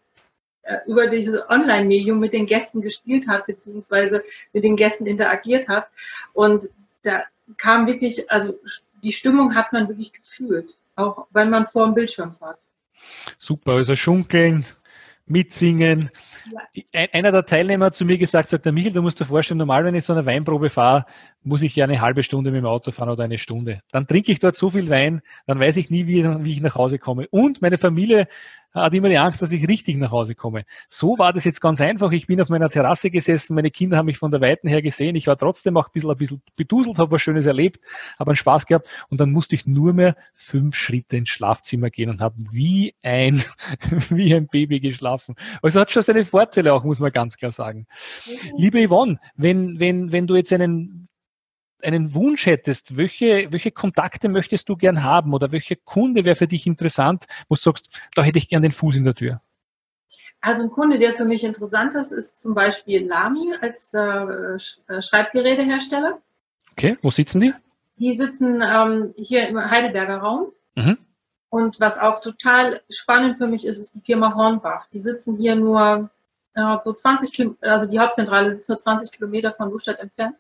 über 0.87 1.07
dieses 1.09 1.39
Online-Medium 1.49 2.19
mit 2.19 2.33
den 2.33 2.47
Gästen 2.47 2.81
gespielt 2.81 3.29
hat, 3.29 3.47
beziehungsweise 3.47 4.25
mit 4.53 4.65
den 4.65 4.77
Gästen 4.77 5.07
interagiert 5.07 5.69
hat. 5.69 5.91
Und 6.33 6.63
da 7.03 7.25
kam 7.59 7.87
wirklich, 7.87 8.31
also 8.31 8.59
die 9.03 9.13
Stimmung 9.13 9.55
hat 9.55 9.73
man 9.73 9.89
wirklich 9.89 10.13
gefühlt, 10.13 10.79
auch 10.97 11.27
wenn 11.31 11.51
man 11.51 11.67
vor 11.67 11.85
dem 11.87 11.95
Bildschirm 11.95 12.31
saß. 12.31 12.67
Super, 13.39 13.73
also 13.73 13.95
schunkeln, 13.97 14.65
mitsingen. 15.27 16.11
Ja. 16.73 17.07
Einer 17.13 17.33
der 17.33 17.47
Teilnehmer 17.47 17.87
hat 17.87 17.97
zu 17.97 18.05
mir 18.05 18.19
gesagt, 18.19 18.49
sagt 18.49 18.65
der 18.65 18.73
Michael, 18.73 18.95
du 18.95 19.03
musst 19.03 19.21
dir 19.21 19.27
vorstellen, 19.27 19.59
normal, 19.59 19.85
wenn 19.85 19.95
ich 19.95 20.05
so 20.05 20.13
eine 20.13 20.27
Weinprobe 20.27 20.71
fahre, 20.71 21.07
muss 21.45 21.63
ich 21.63 21.77
ja 21.77 21.85
eine 21.85 22.01
halbe 22.01 22.23
Stunde 22.23 22.51
mit 22.51 22.59
dem 22.59 22.67
Auto 22.67 22.91
fahren 22.91 23.11
oder 23.11 23.25
eine 23.25 23.39
Stunde. 23.39 23.81
Dann 23.93 24.07
trinke 24.07 24.33
ich 24.33 24.41
dort 24.41 24.57
so 24.57 24.71
viel 24.71 24.89
Wein, 24.89 25.23
dann 25.47 25.61
weiß 25.61 25.77
ich 25.77 25.91
nie, 25.91 26.07
wie, 26.07 26.25
wie 26.45 26.53
ich 26.53 26.61
nach 26.61 26.75
Hause 26.75 26.99
komme. 26.99 27.29
Und 27.29 27.63
meine 27.63 27.79
Familie 27.79 28.27
hat 28.83 28.93
immer 28.93 29.09
die 29.09 29.19
Angst, 29.19 29.41
dass 29.41 29.53
ich 29.53 29.69
richtig 29.69 29.97
nach 29.99 30.11
Hause 30.11 30.35
komme. 30.35 30.65
So 30.89 31.17
war 31.19 31.33
das 31.33 31.45
jetzt 31.45 31.61
ganz 31.61 31.81
einfach. 31.81 32.11
Ich 32.11 32.27
bin 32.27 32.41
auf 32.41 32.49
meiner 32.49 32.69
Terrasse 32.69 33.11
gesessen, 33.11 33.55
meine 33.55 33.71
Kinder 33.71 33.97
haben 33.97 34.07
mich 34.07 34.19
von 34.19 34.33
der 34.33 34.41
Weiten 34.41 34.69
her 34.69 34.83
gesehen. 34.83 35.15
Ich 35.15 35.27
war 35.27 35.37
trotzdem 35.37 35.77
auch 35.77 35.87
ein 35.87 35.93
bisschen, 35.93 36.11
ein 36.11 36.17
bisschen 36.17 36.43
beduselt, 36.57 36.99
habe 36.99 37.13
was 37.13 37.23
Schönes 37.23 37.47
erlebt, 37.47 37.81
habe 38.19 38.33
einen 38.33 38.37
Spaß 38.37 38.67
gehabt 38.67 38.89
und 39.09 39.21
dann 39.21 39.31
musste 39.31 39.55
ich 39.55 39.67
nur 39.67 39.93
mehr 39.93 40.17
fünf 40.33 40.75
Schritte 40.75 41.17
ins 41.17 41.29
Schlafzimmer 41.29 41.91
gehen 41.91 42.11
und 42.11 42.21
habe 42.21 42.37
wie 42.51 42.95
ein, 43.03 43.45
wie 44.11 44.35
ein 44.35 44.49
Baby 44.49 44.81
geschlafen. 44.81 45.37
Also 45.63 45.81
hat 45.81 45.93
schon 45.93 46.03
seine 46.03 46.25
Vorteile 46.25 46.75
auch, 46.75 46.83
muss 46.83 46.99
man 46.99 47.13
ganz 47.13 47.37
klar 47.37 47.53
sagen. 47.53 47.87
Mhm. 48.27 48.53
Liebe 48.59 48.89
Yvonne, 48.89 49.21
wenn, 49.37 49.79
wenn, 49.79 50.11
wenn 50.11 50.27
du 50.27 50.35
jetzt 50.35 50.53
einen 50.53 51.09
einen 51.85 52.15
Wunsch 52.15 52.47
hättest, 52.47 52.97
welche, 52.97 53.53
welche 53.53 53.71
Kontakte 53.71 54.29
möchtest 54.29 54.69
du 54.69 54.77
gern 54.77 55.03
haben 55.03 55.33
oder 55.35 55.53
welche 55.53 55.77
Kunde 55.77 56.25
wäre 56.25 56.37
für 56.37 56.49
dich 56.49 56.67
interessant, 56.67 57.27
wo 57.49 57.55
du 57.55 57.61
sagst, 57.61 57.89
da 58.15 58.23
hätte 58.23 58.39
ich 58.39 58.49
gern 58.49 58.63
den 58.63 58.73
Fuß 58.73 58.97
in 58.97 59.05
der 59.05 59.15
Tür? 59.15 59.41
Also 60.41 60.65
ein 60.65 60.71
Kunde, 60.71 60.99
der 60.99 61.15
für 61.15 61.25
mich 61.25 61.43
interessant 61.43 61.95
ist, 61.95 62.13
ist 62.13 62.39
zum 62.39 62.55
Beispiel 62.55 63.07
Lamy 63.07 63.55
als 63.61 63.95
äh, 63.95 63.99
äh 63.99 65.03
Schreibgerätehersteller. 65.03 66.19
Okay, 66.73 66.99
wo 67.01 67.11
sitzen 67.11 67.41
die? 67.41 67.55
Die 67.97 68.13
sitzen 68.13 68.63
ähm, 68.63 69.15
hier 69.17 69.49
im 69.49 69.59
Heidelberger 69.59 70.19
Raum. 70.19 70.53
Mhm. 70.75 70.99
Und 71.49 71.81
was 71.81 71.99
auch 71.99 72.21
total 72.21 72.83
spannend 72.91 73.39
für 73.39 73.47
mich 73.47 73.65
ist, 73.65 73.79
ist 73.79 73.95
die 73.95 74.01
Firma 74.01 74.35
Hornbach. 74.35 74.89
Die 74.93 74.99
sitzen 74.99 75.37
hier 75.37 75.55
nur 75.55 76.11
äh, 76.55 76.77
so 76.83 76.93
20 76.93 77.33
Kilometer, 77.33 77.71
also 77.71 77.87
die 77.89 77.99
Hauptzentrale 77.99 78.51
sitzt 78.51 78.69
nur 78.69 78.79
20 78.79 79.13
Kilometer 79.13 79.53
von 79.53 79.71
Lustadt 79.71 80.01
entfernt. 80.01 80.37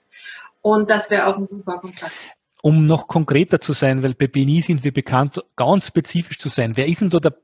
Und 0.64 0.88
das 0.88 1.10
wäre 1.10 1.26
auch 1.26 1.36
ein 1.36 1.44
super 1.44 1.78
Kontakt. 1.78 2.14
Um 2.62 2.86
noch 2.86 3.06
konkreter 3.06 3.60
zu 3.60 3.74
sein, 3.74 4.02
weil 4.02 4.14
bei 4.14 4.26
BNI 4.26 4.62
sind 4.62 4.82
wir 4.82 4.94
bekannt, 4.94 5.44
ganz 5.56 5.86
spezifisch 5.86 6.38
zu 6.38 6.48
sein. 6.48 6.78
Wer 6.78 6.88
ist 6.88 7.02
denn 7.02 7.10
da 7.10 7.20
der, 7.20 7.36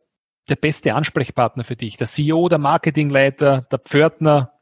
der 0.49 0.57
beste 0.57 0.95
Ansprechpartner 0.95 1.63
für 1.63 1.77
dich? 1.77 1.99
Der 1.99 2.07
CEO, 2.07 2.49
der 2.49 2.57
Marketingleiter, 2.57 3.67
der 3.71 3.79
Pförtner? 3.79 4.59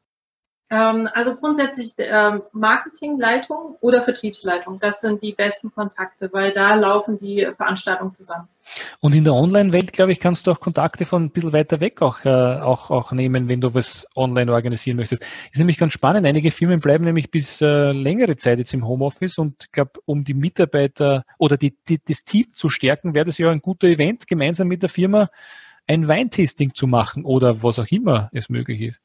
Ähm, 0.70 1.08
also 1.14 1.34
grundsätzlich 1.34 1.94
ähm, 1.96 2.42
Marketingleitung 2.52 3.76
oder 3.80 4.02
Vertriebsleitung, 4.02 4.78
das 4.80 5.00
sind 5.00 5.22
die 5.22 5.32
besten 5.32 5.72
Kontakte, 5.72 6.30
weil 6.32 6.52
da 6.52 6.74
laufen 6.74 7.18
die 7.18 7.48
Veranstaltungen 7.56 8.12
zusammen. 8.12 8.48
Und 9.00 9.14
in 9.14 9.24
der 9.24 9.32
Online-Welt, 9.32 9.94
glaube 9.94 10.12
ich, 10.12 10.20
kannst 10.20 10.46
du 10.46 10.50
auch 10.50 10.60
Kontakte 10.60 11.06
von 11.06 11.24
ein 11.24 11.30
bisschen 11.30 11.54
weiter 11.54 11.80
weg 11.80 12.02
auch, 12.02 12.22
äh, 12.26 12.28
auch, 12.28 12.90
auch 12.90 13.12
nehmen, 13.12 13.48
wenn 13.48 13.62
du 13.62 13.72
was 13.72 14.06
online 14.14 14.52
organisieren 14.52 14.98
möchtest. 14.98 15.24
Ist 15.50 15.58
nämlich 15.58 15.78
ganz 15.78 15.94
spannend. 15.94 16.26
Einige 16.26 16.50
Firmen 16.50 16.80
bleiben 16.80 17.04
nämlich 17.04 17.30
bis 17.30 17.62
äh, 17.62 17.92
längere 17.92 18.36
Zeit 18.36 18.58
jetzt 18.58 18.74
im 18.74 18.86
Homeoffice 18.86 19.38
und 19.38 19.64
ich 19.64 19.72
glaube, 19.72 19.92
um 20.04 20.22
die 20.22 20.34
Mitarbeiter 20.34 21.24
oder 21.38 21.56
die, 21.56 21.78
die, 21.88 21.98
das 22.06 22.24
Team 22.24 22.52
zu 22.52 22.68
stärken, 22.68 23.14
wäre 23.14 23.24
das 23.24 23.38
ja 23.38 23.50
ein 23.50 23.62
guter 23.62 23.88
Event, 23.88 24.26
gemeinsam 24.26 24.68
mit 24.68 24.82
der 24.82 24.90
Firma 24.90 25.30
ein 25.86 26.06
Weintasting 26.06 26.74
zu 26.74 26.86
machen 26.86 27.24
oder 27.24 27.62
was 27.62 27.78
auch 27.78 27.86
immer 27.86 28.28
es 28.32 28.50
möglich 28.50 28.82
ist. 28.82 29.00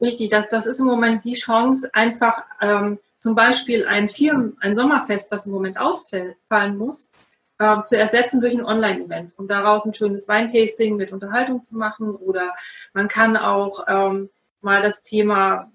Richtig, 0.00 0.30
das, 0.30 0.48
das 0.48 0.66
ist 0.66 0.80
im 0.80 0.86
Moment 0.86 1.24
die 1.24 1.34
Chance, 1.34 1.90
einfach 1.92 2.44
ähm, 2.60 2.98
zum 3.18 3.34
Beispiel 3.34 3.86
ein 3.86 4.08
Firmen, 4.08 4.56
ein 4.60 4.74
Sommerfest, 4.74 5.30
was 5.30 5.46
im 5.46 5.52
Moment 5.52 5.78
ausfallen 5.78 6.76
muss, 6.76 7.10
äh, 7.58 7.82
zu 7.82 7.96
ersetzen 7.96 8.40
durch 8.40 8.54
ein 8.54 8.64
Online-Event 8.64 9.32
und 9.38 9.50
daraus 9.50 9.86
ein 9.86 9.94
schönes 9.94 10.28
Weintasting 10.28 10.96
mit 10.96 11.12
Unterhaltung 11.12 11.62
zu 11.62 11.76
machen. 11.78 12.14
Oder 12.14 12.54
man 12.92 13.08
kann 13.08 13.36
auch 13.36 13.84
ähm, 13.88 14.28
mal 14.60 14.82
das 14.82 15.02
Thema 15.02 15.70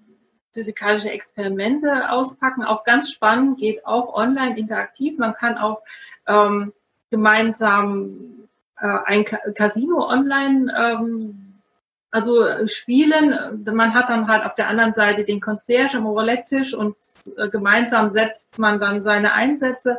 physikalische 0.52 1.10
Experimente 1.10 2.10
auspacken. 2.10 2.64
Auch 2.64 2.84
ganz 2.84 3.10
spannend, 3.10 3.58
geht 3.58 3.86
auch 3.86 4.14
online 4.14 4.58
interaktiv. 4.58 5.18
Man 5.18 5.34
kann 5.34 5.58
auch 5.58 5.82
ähm, 6.26 6.72
gemeinsam 7.10 8.48
äh, 8.78 8.98
ein 9.06 9.24
Casino 9.24 10.06
online 10.08 10.72
ähm, 10.76 11.49
also 12.10 12.44
äh, 12.44 12.66
spielen. 12.66 13.64
Man 13.72 13.94
hat 13.94 14.08
dann 14.08 14.26
halt 14.28 14.44
auf 14.44 14.54
der 14.54 14.68
anderen 14.68 14.92
Seite 14.92 15.24
den 15.24 15.40
Concierge 15.40 15.96
am 15.96 16.06
Roulette-Tisch 16.06 16.74
und 16.74 16.96
äh, 17.36 17.48
gemeinsam 17.48 18.10
setzt 18.10 18.58
man 18.58 18.80
dann 18.80 19.00
seine 19.00 19.32
Einsätze. 19.32 19.98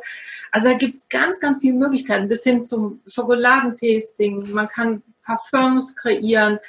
Also 0.52 0.70
da 0.70 0.78
gibt 0.78 0.94
es 0.94 1.08
ganz, 1.10 1.40
ganz 1.40 1.60
viele 1.60 1.78
Möglichkeiten, 1.78 2.28
bis 2.28 2.44
hin 2.44 2.64
zum 2.64 3.02
Schokoladentasting. 3.08 4.52
Man 4.52 4.68
kann 4.68 5.04
Parfums 5.24 5.96
kreieren. 5.96 6.60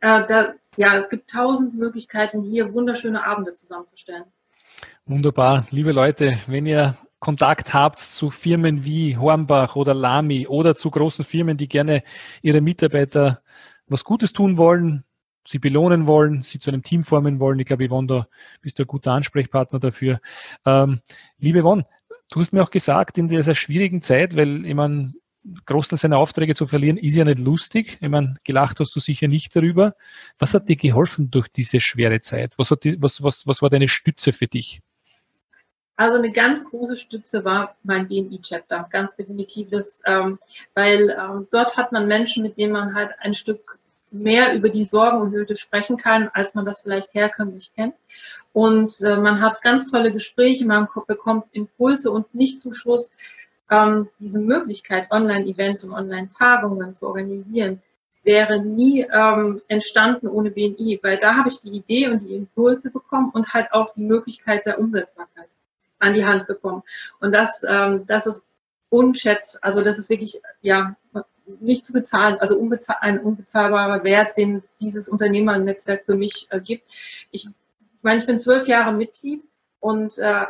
Äh, 0.00 0.26
da, 0.26 0.54
ja, 0.76 0.96
es 0.96 1.10
gibt 1.10 1.30
tausend 1.30 1.74
Möglichkeiten, 1.74 2.42
hier 2.42 2.72
wunderschöne 2.72 3.26
Abende 3.26 3.52
zusammenzustellen. 3.52 4.24
Wunderbar. 5.04 5.66
Liebe 5.70 5.92
Leute, 5.92 6.38
wenn 6.46 6.66
ihr 6.66 6.96
Kontakt 7.18 7.74
habt 7.74 7.98
zu 7.98 8.30
Firmen 8.30 8.84
wie 8.84 9.18
Hornbach 9.18 9.76
oder 9.76 9.92
Lamy 9.92 10.46
oder 10.46 10.74
zu 10.74 10.90
großen 10.90 11.24
Firmen, 11.24 11.58
die 11.58 11.68
gerne 11.68 12.02
ihre 12.40 12.62
Mitarbeiter 12.62 13.42
was 13.90 14.04
Gutes 14.04 14.32
tun 14.32 14.56
wollen, 14.56 15.04
sie 15.46 15.58
belohnen 15.58 16.06
wollen, 16.06 16.42
sie 16.42 16.58
zu 16.58 16.70
einem 16.70 16.82
Team 16.82 17.04
formen 17.04 17.40
wollen. 17.40 17.58
Ich 17.58 17.66
glaube, 17.66 17.88
Yvonne, 17.88 18.06
da 18.06 18.26
bist 18.60 18.78
du 18.78 18.84
ein 18.84 18.86
guter 18.86 19.12
Ansprechpartner 19.12 19.78
dafür. 19.78 20.20
Ähm, 20.64 21.00
liebe 21.38 21.62
Yvonne, 21.62 21.84
du 22.30 22.40
hast 22.40 22.52
mir 22.52 22.62
auch 22.62 22.70
gesagt, 22.70 23.18
in 23.18 23.28
dieser 23.28 23.54
schwierigen 23.54 24.02
Zeit, 24.02 24.36
weil 24.36 24.64
ich 24.64 24.74
meine, 24.74 25.14
Großteil 25.64 25.98
seiner 25.98 26.18
Aufträge 26.18 26.54
zu 26.54 26.66
verlieren, 26.66 26.98
ist 26.98 27.14
ja 27.14 27.24
nicht 27.24 27.38
lustig. 27.38 27.98
Ich 28.00 28.08
meine, 28.08 28.36
gelacht 28.44 28.78
hast 28.78 28.94
du 28.94 29.00
sicher 29.00 29.26
nicht 29.26 29.56
darüber. 29.56 29.94
Was 30.38 30.52
hat 30.52 30.68
dir 30.68 30.76
geholfen 30.76 31.30
durch 31.30 31.48
diese 31.48 31.80
schwere 31.80 32.20
Zeit? 32.20 32.54
Was, 32.58 32.70
hat 32.70 32.84
die, 32.84 33.00
was, 33.00 33.22
was, 33.22 33.46
was 33.46 33.62
war 33.62 33.70
deine 33.70 33.88
Stütze 33.88 34.32
für 34.32 34.46
dich? 34.46 34.82
Also 35.96 36.16
eine 36.16 36.32
ganz 36.32 36.64
große 36.64 36.96
Stütze 36.96 37.44
war 37.44 37.76
mein 37.82 38.08
BNI-Chapter, 38.08 38.88
ganz 38.90 39.16
definitiv. 39.16 39.68
Das, 39.70 40.00
ähm, 40.06 40.38
weil 40.74 41.10
ähm, 41.10 41.46
dort 41.50 41.76
hat 41.76 41.92
man 41.92 42.06
Menschen, 42.06 42.42
mit 42.42 42.56
denen 42.56 42.72
man 42.72 42.94
halt 42.94 43.12
ein 43.20 43.34
Stück 43.34 43.78
mehr 44.10 44.54
über 44.54 44.68
die 44.68 44.84
Sorgen 44.84 45.20
und 45.20 45.32
Nöte 45.32 45.56
sprechen 45.56 45.96
kann, 45.96 46.30
als 46.32 46.54
man 46.54 46.64
das 46.64 46.82
vielleicht 46.82 47.14
herkömmlich 47.14 47.72
kennt. 47.74 47.96
Und 48.52 49.00
äh, 49.02 49.16
man 49.16 49.40
hat 49.40 49.62
ganz 49.62 49.90
tolle 49.90 50.12
Gespräche, 50.12 50.66
man 50.66 50.88
bekommt 51.06 51.46
Impulse 51.52 52.10
und 52.10 52.34
nicht 52.34 52.58
zum 52.58 52.74
Schluss 52.74 53.10
ähm, 53.70 54.08
diese 54.18 54.40
Möglichkeit, 54.40 55.10
Online-Events 55.10 55.84
und 55.84 55.92
Online-Tagungen 55.92 56.94
zu 56.94 57.06
organisieren, 57.06 57.80
wäre 58.22 58.60
nie 58.60 59.06
ähm, 59.10 59.62
entstanden 59.68 60.28
ohne 60.28 60.50
BNI, 60.50 61.00
weil 61.02 61.16
da 61.16 61.36
habe 61.36 61.48
ich 61.48 61.60
die 61.60 61.70
Idee 61.70 62.08
und 62.08 62.20
die 62.20 62.34
Impulse 62.34 62.90
bekommen 62.90 63.30
und 63.30 63.54
halt 63.54 63.72
auch 63.72 63.92
die 63.92 64.02
Möglichkeit 64.02 64.66
der 64.66 64.78
Umsetzbarkeit 64.78 65.48
an 65.98 66.14
die 66.14 66.24
Hand 66.24 66.46
bekommen. 66.46 66.82
Und 67.20 67.34
das, 67.34 67.64
ähm, 67.66 68.04
das 68.06 68.26
ist 68.26 68.42
unschätzt, 68.90 69.62
also 69.62 69.82
das 69.82 69.98
ist 69.98 70.10
wirklich, 70.10 70.40
ja, 70.60 70.96
nicht 71.60 71.84
zu 71.84 71.92
bezahlen, 71.92 72.36
also 72.38 72.58
unbezahl 72.58 72.96
ein 73.00 73.20
unbezahlbarer 73.20 74.04
Wert, 74.04 74.36
den 74.36 74.62
dieses 74.80 75.08
Unternehmernetzwerk 75.08 76.04
für 76.04 76.14
mich 76.14 76.46
äh, 76.50 76.60
gibt. 76.60 76.90
Ich 77.30 77.48
meine, 78.02 78.18
ich 78.18 78.26
bin 78.26 78.38
zwölf 78.38 78.66
Jahre 78.68 78.92
Mitglied 78.92 79.44
und 79.80 80.18
äh, 80.18 80.46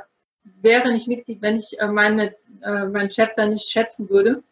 wäre 0.63 0.93
nicht 0.93 1.09
Mitglied, 1.09 1.43
wenn 1.43 1.57
ich 1.57 1.79
äh, 1.81 1.89
meine, 1.89 2.35
äh, 2.63 2.87
mein 2.87 3.11
Chapter 3.11 3.47
nicht 3.47 3.71
schätzen 3.71 4.09
würde. 4.11 4.43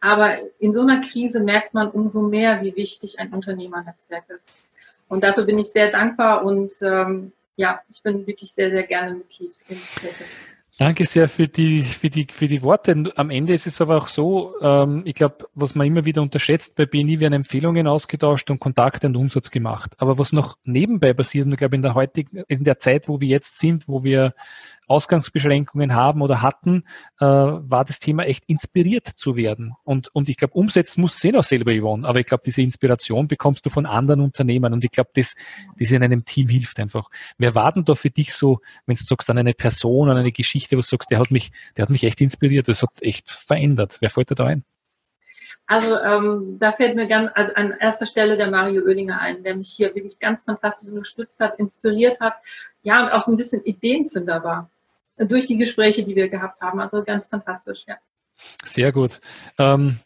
Aber 0.00 0.38
in 0.58 0.72
so 0.72 0.82
einer 0.82 1.00
Krise 1.00 1.42
merkt 1.42 1.74
man 1.74 1.90
umso 1.90 2.22
mehr, 2.22 2.62
wie 2.62 2.76
wichtig 2.76 3.18
ein 3.18 3.32
Unternehmernetzwerk 3.32 4.28
ist. 4.30 4.62
Und 5.08 5.24
dafür 5.24 5.44
bin 5.44 5.58
ich 5.58 5.68
sehr 5.68 5.90
dankbar 5.90 6.44
und 6.44 6.72
ähm, 6.82 7.32
ja, 7.56 7.80
ich 7.88 8.02
bin 8.02 8.26
wirklich 8.26 8.52
sehr, 8.52 8.70
sehr 8.70 8.82
gerne 8.82 9.14
Mitglied 9.14 9.54
in 9.68 9.78
Kirche. 9.78 10.24
Danke 10.78 11.06
sehr 11.06 11.26
für 11.30 11.48
die, 11.48 11.80
für 11.80 12.10
die, 12.10 12.26
für 12.30 12.48
die 12.48 12.62
Worte. 12.62 13.10
Am 13.16 13.30
Ende 13.30 13.54
ist 13.54 13.66
es 13.66 13.80
aber 13.80 13.96
auch 13.96 14.08
so, 14.08 14.54
ähm, 14.60 15.02
ich 15.06 15.14
glaube, 15.14 15.48
was 15.54 15.74
man 15.74 15.86
immer 15.86 16.04
wieder 16.04 16.20
unterschätzt, 16.20 16.74
bei 16.74 16.84
BNI 16.84 17.18
werden 17.18 17.32
Empfehlungen 17.32 17.86
ausgetauscht 17.86 18.50
und 18.50 18.60
Kontakte 18.60 19.06
und 19.06 19.16
Umsatz 19.16 19.50
gemacht. 19.50 19.92
Aber 19.96 20.18
was 20.18 20.32
noch 20.32 20.58
nebenbei 20.64 21.14
passiert, 21.14 21.46
und 21.46 21.52
ich 21.52 21.58
glaube, 21.58 21.76
in 21.76 21.82
der 21.82 21.94
heutigen, 21.94 22.42
in 22.48 22.64
der 22.64 22.78
Zeit, 22.78 23.08
wo 23.08 23.22
wir 23.22 23.28
jetzt 23.28 23.58
sind, 23.58 23.88
wo 23.88 24.04
wir 24.04 24.34
Ausgangsbeschränkungen 24.86 25.94
haben 25.94 26.22
oder 26.22 26.42
hatten, 26.42 26.84
äh, 27.20 27.26
war 27.26 27.84
das 27.84 28.00
Thema 28.00 28.24
echt 28.24 28.44
inspiriert 28.46 29.06
zu 29.06 29.36
werden. 29.36 29.74
Und, 29.84 30.14
und 30.14 30.28
ich 30.28 30.36
glaube, 30.36 30.54
umsetzen 30.54 31.00
musst 31.00 31.22
du 31.22 31.28
eh 31.28 31.32
noch 31.32 31.44
selber, 31.44 31.72
Yvonne, 31.72 32.06
aber 32.06 32.20
ich 32.20 32.26
glaube, 32.26 32.44
diese 32.46 32.62
Inspiration 32.62 33.28
bekommst 33.28 33.66
du 33.66 33.70
von 33.70 33.86
anderen 33.86 34.20
Unternehmern 34.20 34.72
und 34.72 34.84
ich 34.84 34.90
glaube, 34.90 35.10
das, 35.14 35.34
das 35.78 35.90
in 35.90 36.02
einem 36.02 36.24
Team 36.24 36.48
hilft 36.48 36.78
einfach. 36.78 37.10
Wer 37.38 37.54
war 37.54 37.72
denn 37.72 37.84
da 37.84 37.94
für 37.94 38.10
dich 38.10 38.34
so, 38.34 38.60
wenn 38.86 38.96
du 38.96 39.02
sagst, 39.02 39.28
an 39.30 39.38
eine 39.38 39.54
Person, 39.54 40.08
an 40.08 40.16
eine 40.16 40.32
Geschichte, 40.32 40.76
wo 40.76 40.80
du 40.80 40.86
sagst, 40.86 41.10
der 41.10 41.18
hat 41.18 41.30
mich, 41.30 41.50
der 41.76 41.82
hat 41.82 41.90
mich 41.90 42.04
echt 42.04 42.20
inspiriert, 42.20 42.68
das 42.68 42.82
hat 42.82 42.90
echt 43.00 43.30
verändert. 43.30 43.98
Wer 44.00 44.10
fällt 44.10 44.30
dir 44.30 44.34
da 44.36 44.46
ein? 44.46 44.64
Also 45.68 45.98
ähm, 45.98 46.58
da 46.60 46.70
fällt 46.72 46.94
mir 46.94 47.08
ganz 47.08 47.30
also 47.34 47.52
an 47.54 47.74
erster 47.80 48.06
Stelle 48.06 48.36
der 48.36 48.50
Mario 48.50 48.82
Oehlinger 48.82 49.20
ein, 49.20 49.42
der 49.42 49.56
mich 49.56 49.70
hier 49.70 49.94
wirklich 49.96 50.20
ganz 50.20 50.44
fantastisch 50.44 50.88
unterstützt 50.88 51.40
hat, 51.40 51.58
inspiriert 51.58 52.20
hat, 52.20 52.34
ja 52.82 53.04
und 53.04 53.10
auch 53.10 53.20
so 53.20 53.32
ein 53.32 53.36
bisschen 53.36 53.64
Ideenzünder 53.64 54.44
war 54.44 54.70
durch 55.18 55.46
die 55.46 55.56
Gespräche, 55.56 56.04
die 56.04 56.14
wir 56.14 56.28
gehabt 56.28 56.60
haben. 56.60 56.80
Also 56.80 57.02
ganz 57.02 57.28
fantastisch, 57.28 57.84
ja. 57.86 57.96
Sehr 58.64 58.92
gut. 58.92 59.20
Ähm, 59.58 59.98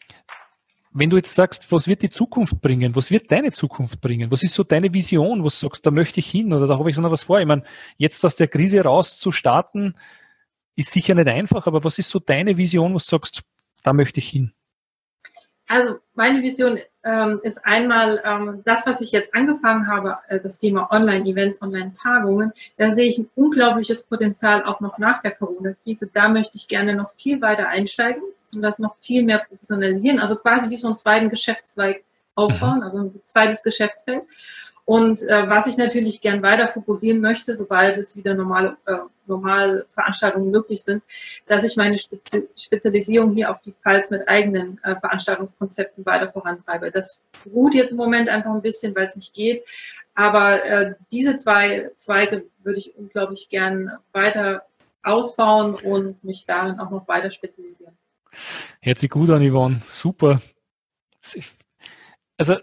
wenn 0.93 1.09
du 1.09 1.17
jetzt 1.17 1.35
sagst, 1.35 1.71
was 1.71 1.87
wird 1.87 2.01
die 2.01 2.09
Zukunft 2.09 2.61
bringen? 2.61 2.95
Was 2.95 3.11
wird 3.11 3.31
deine 3.31 3.51
Zukunft 3.51 4.01
bringen? 4.01 4.29
Was 4.31 4.43
ist 4.43 4.53
so 4.53 4.63
deine 4.63 4.93
Vision? 4.93 5.43
Was 5.43 5.59
sagst, 5.59 5.85
da 5.85 5.91
möchte 5.91 6.19
ich 6.19 6.29
hin 6.29 6.51
oder 6.53 6.67
da 6.67 6.77
habe 6.77 6.89
ich 6.89 6.95
so 6.95 7.01
noch 7.01 7.11
was 7.11 7.23
vor? 7.23 7.39
Ich 7.39 7.47
meine, 7.47 7.63
jetzt 7.97 8.25
aus 8.25 8.35
der 8.35 8.47
Krise 8.47 8.81
raus 8.81 9.17
zu 9.17 9.31
starten, 9.31 9.95
ist 10.75 10.91
sicher 10.91 11.15
nicht 11.15 11.27
einfach, 11.27 11.67
aber 11.67 11.83
was 11.83 11.99
ist 11.99 12.09
so 12.09 12.19
deine 12.19 12.57
Vision, 12.57 12.93
was 12.93 13.05
du 13.05 13.11
sagst, 13.11 13.43
da 13.83 13.93
möchte 13.93 14.19
ich 14.19 14.29
hin? 14.29 14.53
Also 15.67 15.99
meine 16.13 16.41
Vision 16.41 16.79
ähm, 17.03 17.39
ist 17.43 17.65
einmal 17.65 18.21
ähm, 18.23 18.61
das, 18.65 18.85
was 18.85 19.01
ich 19.01 19.11
jetzt 19.11 19.33
angefangen 19.33 19.87
habe, 19.87 20.17
äh, 20.27 20.39
das 20.39 20.59
Thema 20.59 20.91
Online-Events, 20.91 21.61
Online-Tagungen. 21.61 22.53
Da 22.77 22.91
sehe 22.91 23.07
ich 23.07 23.17
ein 23.17 23.29
unglaubliches 23.35 24.03
Potenzial 24.03 24.63
auch 24.63 24.79
noch 24.81 24.97
nach 24.97 25.21
der 25.21 25.31
Corona-Krise. 25.31 26.09
Da 26.13 26.29
möchte 26.29 26.57
ich 26.57 26.67
gerne 26.67 26.95
noch 26.95 27.11
viel 27.11 27.41
weiter 27.41 27.67
einsteigen 27.67 28.21
und 28.53 28.61
das 28.61 28.79
noch 28.79 28.95
viel 28.97 29.23
mehr 29.23 29.39
professionalisieren. 29.39 30.19
Also 30.19 30.35
quasi 30.35 30.69
wie 30.69 30.77
so 30.77 30.87
einen 30.87 30.95
zweiten 30.95 31.29
Geschäftszweig 31.29 32.03
aufbauen, 32.35 32.77
mhm. 32.77 32.83
also 32.83 32.97
ein 32.99 33.21
zweites 33.23 33.63
Geschäftsfeld. 33.63 34.23
Und 34.85 35.21
äh, 35.21 35.47
was 35.47 35.67
ich 35.67 35.77
natürlich 35.77 36.21
gern 36.21 36.41
weiter 36.41 36.67
fokussieren 36.67 37.21
möchte, 37.21 37.55
sobald 37.55 37.97
es 37.97 38.15
wieder 38.15 38.33
normale, 38.33 38.77
äh, 38.85 38.97
normale 39.27 39.85
Veranstaltungen 39.89 40.51
möglich 40.51 40.83
sind, 40.83 41.03
dass 41.45 41.63
ich 41.63 41.77
meine 41.77 41.97
Spezi 41.97 42.47
Spezialisierung 42.55 43.33
hier 43.33 43.51
auf 43.51 43.61
die 43.61 43.73
Pfalz 43.73 44.09
mit 44.09 44.27
eigenen 44.27 44.79
äh, 44.83 44.95
Veranstaltungskonzepten 44.95 46.05
weiter 46.05 46.29
vorantreibe. 46.29 46.91
Das 46.91 47.23
ruht 47.45 47.73
jetzt 47.73 47.91
im 47.91 47.97
Moment 47.97 48.29
einfach 48.29 48.51
ein 48.51 48.61
bisschen, 48.61 48.95
weil 48.95 49.05
es 49.05 49.15
nicht 49.15 49.33
geht. 49.33 49.63
Aber 50.13 50.63
äh, 50.65 50.95
diese 51.11 51.35
zwei 51.35 51.91
Zweige 51.95 52.45
würde 52.63 52.79
ich 52.79 52.95
unglaublich 52.97 53.49
gern 53.49 53.91
weiter 54.11 54.63
ausbauen 55.03 55.75
und 55.75 56.23
mich 56.23 56.45
darin 56.45 56.79
auch 56.79 56.91
noch 56.91 57.07
weiter 57.07 57.31
spezialisieren. 57.31 57.97
Hört 58.81 58.99
sich 58.99 59.09
gut 59.09 59.29
an, 59.29 59.47
Yvonne. 59.47 59.81
Super. 59.87 60.41
Also 62.37 62.57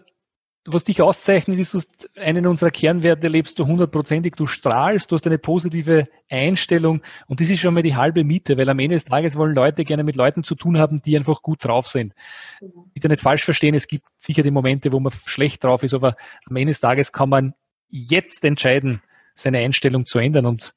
was 0.73 0.85
dich 0.85 1.03
auszeichnet, 1.03 1.59
ist, 1.59 1.75
dass 1.75 1.87
einen 2.17 2.47
unserer 2.47 2.71
Kernwerte 2.71 3.27
lebst 3.27 3.59
du 3.59 3.67
hundertprozentig, 3.67 4.35
du 4.35 4.47
strahlst, 4.47 5.11
du 5.11 5.17
hast 5.17 5.27
eine 5.27 5.39
positive 5.39 6.09
Einstellung 6.31 7.03
und 7.27 7.41
das 7.41 7.51
ist 7.51 7.61
schon 7.61 7.75
mal 7.75 7.83
die 7.83 7.97
halbe 7.97 8.25
Miete, 8.25 8.57
weil 8.57 8.69
am 8.69 8.79
Ende 8.79 8.97
des 8.97 9.05
Tages 9.05 9.37
wollen 9.37 9.55
Leute 9.55 9.85
gerne 9.85 10.05
mit 10.05 10.17
Leuten 10.17 10.45
zu 10.45 10.55
tun 10.55 10.79
haben, 10.79 11.03
die 11.03 11.17
einfach 11.17 11.43
gut 11.43 11.65
drauf 11.65 11.89
sind. 11.89 12.15
Mhm. 12.61 12.91
Bitte 12.95 13.09
nicht 13.09 13.23
falsch 13.23 13.45
verstehen, 13.45 13.75
es 13.75 13.89
gibt 13.89 14.07
sicher 14.19 14.43
die 14.43 14.51
Momente, 14.51 14.93
wo 14.93 15.01
man 15.01 15.13
schlecht 15.13 15.65
drauf 15.65 15.83
ist, 15.83 15.95
aber 15.95 16.17
am 16.47 16.57
Ende 16.57 16.73
des 16.73 16.81
Tages 16.81 17.13
kann 17.13 17.29
man 17.29 17.55
jetzt 17.89 18.45
entscheiden, 18.45 19.03
seine 19.35 19.59
Einstellung 19.59 20.05
zu 20.05 20.19
ändern 20.19 20.47
und 20.47 20.75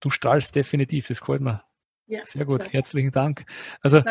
du 0.00 0.10
strahlst 0.10 0.54
definitiv, 0.54 1.08
das 1.08 1.20
gefällt 1.20 1.40
mir. 1.40 1.62
Ja, 2.06 2.24
Sehr 2.24 2.44
gut, 2.44 2.72
herzlichen 2.72 3.12
Dank. 3.12 3.46
Also 3.80 4.02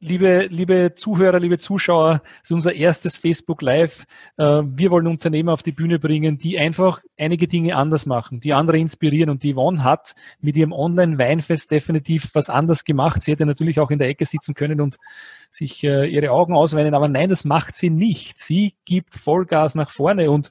liebe, 0.00 0.46
liebe 0.50 0.94
Zuhörer, 0.94 1.38
liebe 1.38 1.58
Zuschauer, 1.58 2.22
das 2.40 2.44
ist 2.44 2.52
unser 2.52 2.74
erstes 2.74 3.16
Facebook 3.16 3.62
Live. 3.62 4.04
Äh, 4.36 4.62
wir 4.64 4.90
wollen 4.90 5.06
Unternehmer 5.06 5.52
auf 5.52 5.62
die 5.62 5.72
Bühne 5.72 5.98
bringen, 5.98 6.38
die 6.38 6.58
einfach 6.58 7.00
einige 7.18 7.48
Dinge 7.48 7.76
anders 7.76 8.06
machen, 8.06 8.40
die 8.40 8.52
andere 8.52 8.78
inspirieren. 8.78 9.30
Und 9.30 9.42
die 9.42 9.54
Yvonne 9.54 9.84
hat 9.84 10.14
mit 10.40 10.56
ihrem 10.56 10.72
Online-Weinfest 10.72 11.70
definitiv 11.70 12.30
was 12.34 12.50
anders 12.50 12.84
gemacht. 12.84 13.22
Sie 13.22 13.32
hätte 13.32 13.46
natürlich 13.46 13.80
auch 13.80 13.90
in 13.90 13.98
der 13.98 14.08
Ecke 14.08 14.26
sitzen 14.26 14.54
können 14.54 14.80
und 14.80 14.96
sich 15.50 15.82
äh, 15.84 16.06
ihre 16.06 16.30
Augen 16.30 16.54
ausweinen, 16.54 16.94
aber 16.94 17.08
nein, 17.08 17.28
das 17.28 17.44
macht 17.44 17.74
sie 17.74 17.90
nicht. 17.90 18.38
Sie 18.38 18.74
gibt 18.84 19.14
Vollgas 19.14 19.74
nach 19.74 19.90
vorne 19.90 20.30
und 20.30 20.50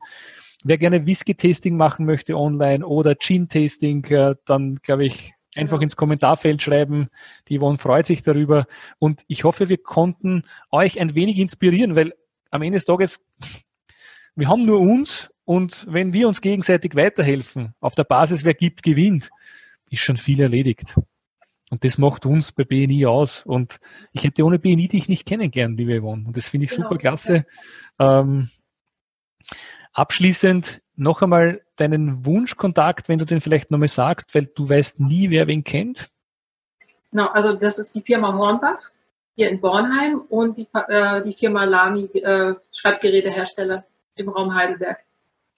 wer 0.64 0.78
gerne 0.78 1.06
Whisky-Tasting 1.06 1.78
machen 1.78 2.06
möchte 2.06 2.36
online 2.36 2.86
oder 2.86 3.16
Gin-Tasting, 3.16 4.04
äh, 4.06 4.36
dann 4.46 4.78
glaube 4.82 5.06
ich, 5.06 5.35
einfach 5.56 5.82
ins 5.82 5.96
Kommentarfeld 5.96 6.62
schreiben. 6.62 7.10
Die 7.48 7.58
Yvonne 7.60 7.78
freut 7.78 8.06
sich 8.06 8.22
darüber. 8.24 8.68
Und 9.00 9.24
ich 9.28 9.44
hoffe, 9.44 9.70
wir 9.70 9.78
konnten 9.78 10.44
euch 10.72 11.00
ein 11.00 11.16
wenig 11.16 11.38
inspirieren, 11.38 11.96
weil 11.96 12.14
am 12.52 12.62
Ende 12.62 12.78
des 12.78 12.86
Tages, 12.86 13.24
wir 14.36 14.48
haben 14.48 14.66
nur 14.66 14.80
uns 14.80 15.32
und 15.46 15.86
wenn 15.90 16.14
wir 16.14 16.28
uns 16.28 16.42
gegenseitig 16.42 16.96
weiterhelfen, 16.96 17.74
auf 17.80 17.96
der 17.96 18.04
Basis, 18.04 18.44
wer 18.44 18.54
gibt, 18.54 18.84
gewinnt, 18.84 19.30
ist 19.90 20.02
schon 20.02 20.18
viel 20.18 20.42
erledigt. 20.42 20.96
Und 21.72 21.84
das 21.84 21.98
macht 21.98 22.26
uns 22.26 22.52
bei 22.52 22.64
BNI 22.64 23.06
aus. 23.06 23.44
Und 23.46 23.80
ich 24.12 24.24
hätte 24.24 24.44
ohne 24.44 24.60
BNI 24.60 24.88
dich 24.88 25.08
nicht 25.08 25.26
kennengelernt, 25.26 25.78
liebe 25.78 26.00
Yvonne. 26.00 26.26
Und 26.28 26.38
das 26.38 26.48
finde 26.48 26.66
ich 26.66 26.72
genau. 26.72 26.84
super 26.84 26.98
klasse. 26.98 27.46
Ähm, 28.00 28.50
abschließend, 29.94 30.82
noch 30.96 31.22
einmal 31.22 31.62
deinen 31.76 32.26
Wunschkontakt, 32.26 33.10
wenn 33.10 33.20
du 33.20 33.26
den 33.26 33.42
vielleicht 33.42 33.72
nochmal 33.72 33.88
sagst, 33.88 34.34
weil 34.36 34.46
du 34.46 34.70
weißt 34.70 35.00
nie, 35.00 35.30
wer 35.30 35.48
wen 35.48 35.64
kennt? 35.64 36.10
Genau, 37.12 37.28
also 37.28 37.54
das 37.54 37.80
ist 37.80 37.96
die 37.96 38.02
Firma 38.02 38.34
Hornbach 38.34 38.80
hier 39.36 39.50
in 39.50 39.60
Bornheim 39.60 40.22
und 40.30 40.58
die, 40.58 40.68
äh, 40.74 41.22
die 41.22 41.34
Firma 41.34 41.66
Lamy, 41.66 42.06
äh, 42.06 42.54
Schreibgerätehersteller 42.72 43.86
im 44.16 44.30
Raum 44.30 44.54
Heidelberg. 44.56 45.00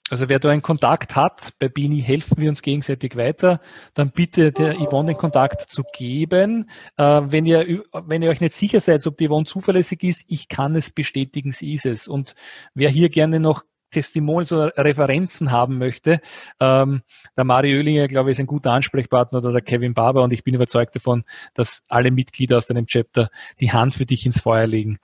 Also 0.09 0.29
wer 0.29 0.39
da 0.39 0.49
einen 0.49 0.61
Kontakt 0.61 1.15
hat, 1.15 1.53
bei 1.59 1.67
Bini 1.67 2.01
helfen 2.01 2.37
wir 2.37 2.49
uns 2.49 2.61
gegenseitig 2.61 3.17
weiter, 3.17 3.59
dann 3.93 4.11
bitte 4.11 4.53
der 4.53 4.75
Yvonne 4.75 5.11
den 5.11 5.17
Kontakt 5.17 5.69
zu 5.69 5.83
geben. 5.93 6.69
Äh, 6.95 7.21
wenn, 7.25 7.45
ihr, 7.45 7.83
wenn 7.91 8.21
ihr 8.21 8.29
euch 8.29 8.39
nicht 8.39 8.53
sicher 8.53 8.79
seid, 8.79 9.05
ob 9.05 9.17
die 9.17 9.27
Yvonne 9.27 9.45
zuverlässig 9.45 10.03
ist, 10.03 10.23
ich 10.27 10.47
kann 10.47 10.75
es 10.75 10.91
bestätigen, 10.91 11.51
sie 11.51 11.73
ist 11.73 11.85
es. 11.85 12.07
Und 12.07 12.35
wer 12.73 12.89
hier 12.89 13.09
gerne 13.09 13.39
noch 13.41 13.63
Testimonials 13.91 14.51
oder 14.51 14.73
Referenzen 14.77 15.51
haben 15.51 15.77
möchte. 15.77 16.21
Ähm, 16.59 17.01
der 17.35 17.43
Mario 17.43 17.77
Oehlinger, 17.77 18.07
glaube 18.07 18.29
ich, 18.29 18.35
ist 18.35 18.39
ein 18.39 18.47
guter 18.47 18.71
Ansprechpartner 18.71 19.39
oder 19.39 19.51
der 19.51 19.61
Kevin 19.61 19.93
Barber 19.93 20.23
und 20.23 20.33
ich 20.33 20.43
bin 20.43 20.55
überzeugt 20.55 20.95
davon, 20.95 21.23
dass 21.53 21.83
alle 21.87 22.11
Mitglieder 22.11 22.57
aus 22.57 22.67
deinem 22.67 22.85
Chapter 22.85 23.29
die 23.59 23.71
Hand 23.71 23.93
für 23.93 24.05
dich 24.05 24.25
ins 24.25 24.41
Feuer 24.41 24.67
legen, 24.67 24.99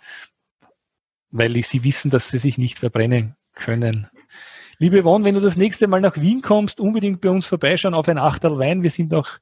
weil 1.31 1.61
sie 1.63 1.83
wissen, 1.83 2.11
dass 2.11 2.29
sie 2.29 2.39
sich 2.39 2.57
nicht 2.57 2.79
verbrennen 2.79 3.35
können. 3.53 4.07
Liebe 4.79 5.01
Yvonne, 5.01 5.23
wenn 5.23 5.35
du 5.35 5.41
das 5.41 5.55
nächste 5.55 5.87
Mal 5.87 6.01
nach 6.01 6.17
Wien 6.17 6.41
kommst, 6.41 6.79
unbedingt 6.79 7.21
bei 7.21 7.29
uns 7.29 7.45
vorbeischauen 7.45 7.93
auf 7.93 8.09
ein 8.09 8.17
Achterl 8.17 8.57
Wein. 8.57 8.83
Wir 8.83 8.89
sind 8.89 9.11
noch 9.11 9.37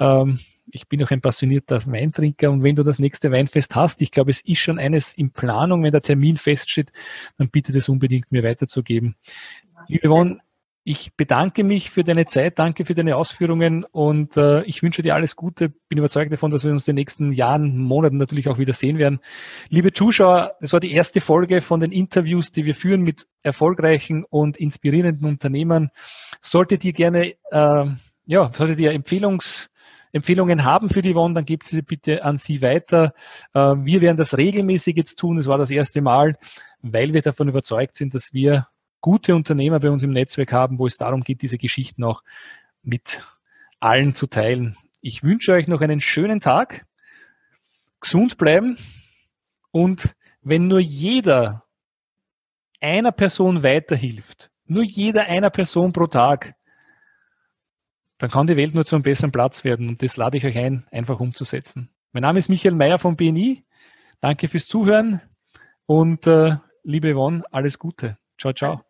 ähm, 0.00 0.40
ich 0.70 0.88
bin 0.88 1.02
auch 1.02 1.10
ein 1.10 1.20
passionierter 1.20 1.82
Weintrinker 1.86 2.50
und 2.50 2.62
wenn 2.62 2.76
du 2.76 2.82
das 2.82 2.98
nächste 2.98 3.30
Weinfest 3.30 3.74
hast, 3.74 4.02
ich 4.02 4.10
glaube, 4.10 4.30
es 4.30 4.40
ist 4.40 4.58
schon 4.58 4.78
eines 4.78 5.14
in 5.14 5.30
Planung, 5.30 5.82
wenn 5.82 5.92
der 5.92 6.02
Termin 6.02 6.36
feststeht, 6.36 6.92
dann 7.38 7.50
bitte 7.50 7.72
das 7.72 7.88
unbedingt 7.88 8.32
mir 8.32 8.42
weiterzugeben. 8.42 9.16
Liebe 9.88 10.08
Yvonne, 10.08 10.40
ich 10.86 11.14
bedanke 11.16 11.64
mich 11.64 11.90
für 11.90 12.04
deine 12.04 12.26
Zeit, 12.26 12.58
danke 12.58 12.84
für 12.84 12.94
deine 12.94 13.16
Ausführungen 13.16 13.84
und 13.84 14.36
äh, 14.36 14.62
ich 14.64 14.82
wünsche 14.82 15.00
dir 15.00 15.14
alles 15.14 15.34
Gute. 15.34 15.70
Bin 15.88 15.96
überzeugt 15.96 16.30
davon, 16.30 16.50
dass 16.50 16.62
wir 16.62 16.72
uns 16.72 16.86
in 16.86 16.94
den 16.94 17.00
nächsten 17.00 17.32
Jahren, 17.32 17.78
Monaten 17.78 18.18
natürlich 18.18 18.48
auch 18.48 18.58
wieder 18.58 18.74
sehen 18.74 18.98
werden. 18.98 19.20
Liebe 19.70 19.94
Zuschauer, 19.94 20.56
das 20.60 20.74
war 20.74 20.80
die 20.80 20.92
erste 20.92 21.22
Folge 21.22 21.62
von 21.62 21.80
den 21.80 21.90
Interviews, 21.90 22.52
die 22.52 22.66
wir 22.66 22.74
führen 22.74 23.00
mit 23.00 23.26
erfolgreichen 23.42 24.24
und 24.28 24.58
inspirierenden 24.58 25.26
Unternehmern. 25.26 25.90
Solltet 26.42 26.84
ihr 26.84 26.92
gerne, 26.92 27.32
äh, 27.50 27.86
ja, 28.26 28.50
solltet 28.52 28.78
ihr 28.78 28.92
Empfehlungs 28.92 29.70
Empfehlungen 30.14 30.64
haben 30.64 30.90
für 30.90 31.02
die 31.02 31.16
Won, 31.16 31.34
dann 31.34 31.44
gebt 31.44 31.64
sie 31.64 31.82
bitte 31.82 32.24
an 32.24 32.38
sie 32.38 32.62
weiter. 32.62 33.14
Äh, 33.52 33.74
wir 33.78 34.00
werden 34.00 34.16
das 34.16 34.38
regelmäßig 34.38 34.96
jetzt 34.96 35.18
tun. 35.18 35.38
Es 35.38 35.48
war 35.48 35.58
das 35.58 35.72
erste 35.72 36.00
Mal, 36.02 36.36
weil 36.82 37.12
wir 37.12 37.20
davon 37.20 37.48
überzeugt 37.48 37.96
sind, 37.96 38.14
dass 38.14 38.32
wir 38.32 38.68
gute 39.00 39.34
Unternehmer 39.34 39.80
bei 39.80 39.90
uns 39.90 40.04
im 40.04 40.12
Netzwerk 40.12 40.52
haben, 40.52 40.78
wo 40.78 40.86
es 40.86 40.96
darum 40.96 41.22
geht, 41.22 41.42
diese 41.42 41.58
Geschichten 41.58 42.04
auch 42.04 42.22
mit 42.82 43.22
allen 43.80 44.14
zu 44.14 44.28
teilen. 44.28 44.76
Ich 45.00 45.24
wünsche 45.24 45.52
euch 45.52 45.66
noch 45.66 45.80
einen 45.80 46.00
schönen 46.00 46.38
Tag, 46.38 46.86
gesund 48.00 48.38
bleiben 48.38 48.78
und 49.72 50.14
wenn 50.42 50.68
nur 50.68 50.78
jeder 50.80 51.64
einer 52.80 53.10
Person 53.10 53.64
weiterhilft, 53.64 54.50
nur 54.66 54.84
jeder 54.84 55.24
einer 55.24 55.50
Person 55.50 55.92
pro 55.92 56.06
Tag, 56.06 56.54
dann 58.24 58.30
kann 58.30 58.46
die 58.46 58.56
Welt 58.56 58.74
nur 58.74 58.86
zu 58.86 58.96
einem 58.96 59.02
besseren 59.02 59.32
Platz 59.32 59.64
werden. 59.64 59.86
Und 59.86 60.02
das 60.02 60.16
lade 60.16 60.38
ich 60.38 60.46
euch 60.46 60.56
ein, 60.56 60.86
einfach 60.90 61.20
umzusetzen. 61.20 61.90
Mein 62.12 62.22
Name 62.22 62.38
ist 62.38 62.48
Michael 62.48 62.74
Mayer 62.74 62.98
von 62.98 63.16
BNI. 63.16 63.64
Danke 64.22 64.48
fürs 64.48 64.66
Zuhören 64.66 65.20
und 65.84 66.26
äh, 66.26 66.56
liebe 66.84 67.12
Yvonne, 67.12 67.42
alles 67.50 67.78
Gute. 67.78 68.16
Ciao, 68.38 68.54
ciao. 68.54 68.80